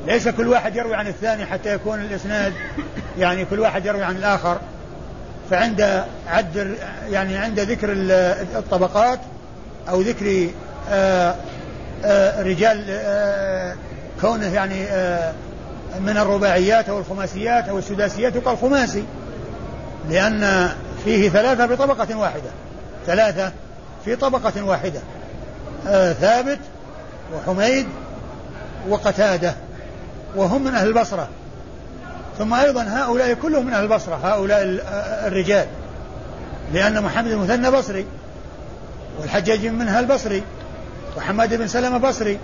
ليس 0.08 0.28
كل 0.28 0.48
واحد 0.48 0.76
يروي 0.76 0.96
عن 0.96 1.08
الثاني 1.08 1.46
حتى 1.46 1.74
يكون 1.76 2.02
الإسناد 2.02 2.54
يعني 3.20 3.46
كل 3.46 3.60
واحد 3.60 3.86
يروي 3.86 4.04
عن 4.04 4.16
الآخر 4.16 4.58
فعند 5.52 6.04
عد 6.28 6.76
يعني 7.10 7.38
عند 7.38 7.60
ذكر 7.60 7.90
الطبقات 8.60 9.20
أو 9.90 10.02
ذكر 10.02 10.48
آه، 10.90 11.36
آه، 12.06 12.42
رجال 12.42 12.86
آه، 12.90 13.76
كونه 14.22 14.54
يعني 14.54 14.84
من 16.00 16.18
الرباعيات 16.18 16.90
أو 16.90 17.00
الخماسيات 17.00 17.70
أو 17.70 17.78
السداسيات 17.78 18.36
يقال 18.36 18.58
خماسي 18.58 19.04
لأن 20.10 20.70
فيه 21.06 21.30
ثلاثة 21.30 21.66
بطبقة 21.66 22.18
واحدة 22.18 22.50
ثلاثة 23.06 23.52
في 24.06 24.16
طبقة 24.16 24.64
واحدة 24.66 25.00
ثابت 26.14 26.60
وحميد 27.34 27.86
وقتادة 28.90 29.56
وهم 30.36 30.64
من 30.64 30.74
أهل 30.76 30.88
البصرة 30.88 31.28
ثم 32.38 32.54
أيضا 32.54 32.84
هؤلاء 32.84 33.34
كلهم 33.34 33.66
من 33.66 33.74
أهل 33.74 33.84
البصرة 33.84 34.20
هؤلاء 34.24 34.62
آه، 34.86 35.28
الرجال 35.28 35.66
لأن 36.74 37.04
محمد 37.04 37.28
المثنى 37.32 37.72
بصري 37.72 38.06
والحجاج 39.20 39.68
بن 39.68 39.88
اهل 39.88 40.04
البصري 40.04 40.44
وحماد 41.18 41.54
بن 41.54 41.68
سلمة 41.68 41.98
بصري 41.98 42.38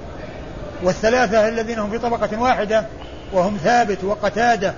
والثلاثة 0.83 1.47
الذين 1.47 1.79
هم 1.79 1.89
في 1.91 1.97
طبقة 1.97 2.41
واحدة 2.41 2.85
وهم 3.33 3.57
ثابت 3.63 4.03
وقتادة 4.03 4.73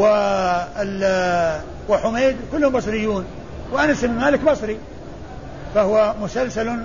آه، 0.00 1.60
وحميد 1.88 2.36
كلهم 2.52 2.72
بصريون 2.72 3.24
وأنس 3.72 4.04
بن 4.04 4.12
مالك 4.14 4.40
بصري 4.40 4.78
فهو 5.74 6.14
مسلسل 6.22 6.76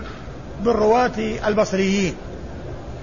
بالرواة 0.63 1.35
البصريين 1.47 2.15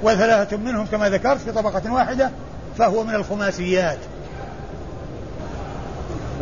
وثلاثة 0.05 0.57
منهم 0.57 0.87
كما 0.93 1.09
ذكرت 1.09 1.39
في 1.41 1.53
طبقة 1.53 1.93
واحدة 1.93 2.31
فهو 2.79 3.05
من 3.05 3.15
الخماسيات 3.15 3.99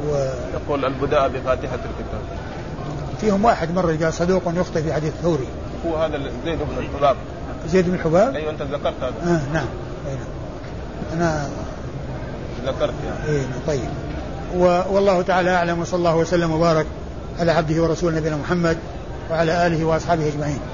و... 0.08 0.14
يقول 0.54 0.84
البداء 0.84 1.28
بفاتحة 1.28 1.74
الكتاب 1.74 2.22
فيهم 3.20 3.44
واحد 3.44 3.74
مرة 3.74 3.96
قال 4.02 4.12
صدوق 4.14 4.42
يخطئ 4.56 4.82
في 4.82 4.92
حديث 4.92 5.12
ثوري 5.22 5.46
هو 5.86 5.96
هذا 5.96 6.18
زيد 6.46 6.58
بن 6.60 6.78
الحباب 6.78 7.16
زيد 7.68 7.88
بن 7.88 7.94
الحباب 7.94 8.34
ايوه 8.34 8.50
انت 8.50 8.62
ذكرت 8.62 8.94
هذا 9.02 9.12
آه 9.26 9.52
نعم 9.52 9.64
نعم 11.18 11.20
انا 11.22 11.48
ذكرت 12.66 12.92
يعني 13.06 13.38
اي 13.38 13.38
نعم، 13.38 13.46
طيب 13.66 13.88
و... 14.58 14.64
والله 14.94 15.22
تعالى 15.22 15.50
اعلم 15.54 15.80
وصلى 15.80 15.98
الله 15.98 16.16
وسلم 16.16 16.50
وبارك 16.52 16.86
على 17.40 17.52
عبده 17.52 17.82
ورسوله 17.82 18.16
نبينا 18.18 18.36
محمد 18.36 18.76
وعلى 19.30 19.66
اله 19.66 19.84
واصحابه 19.84 20.28
اجمعين 20.28 20.71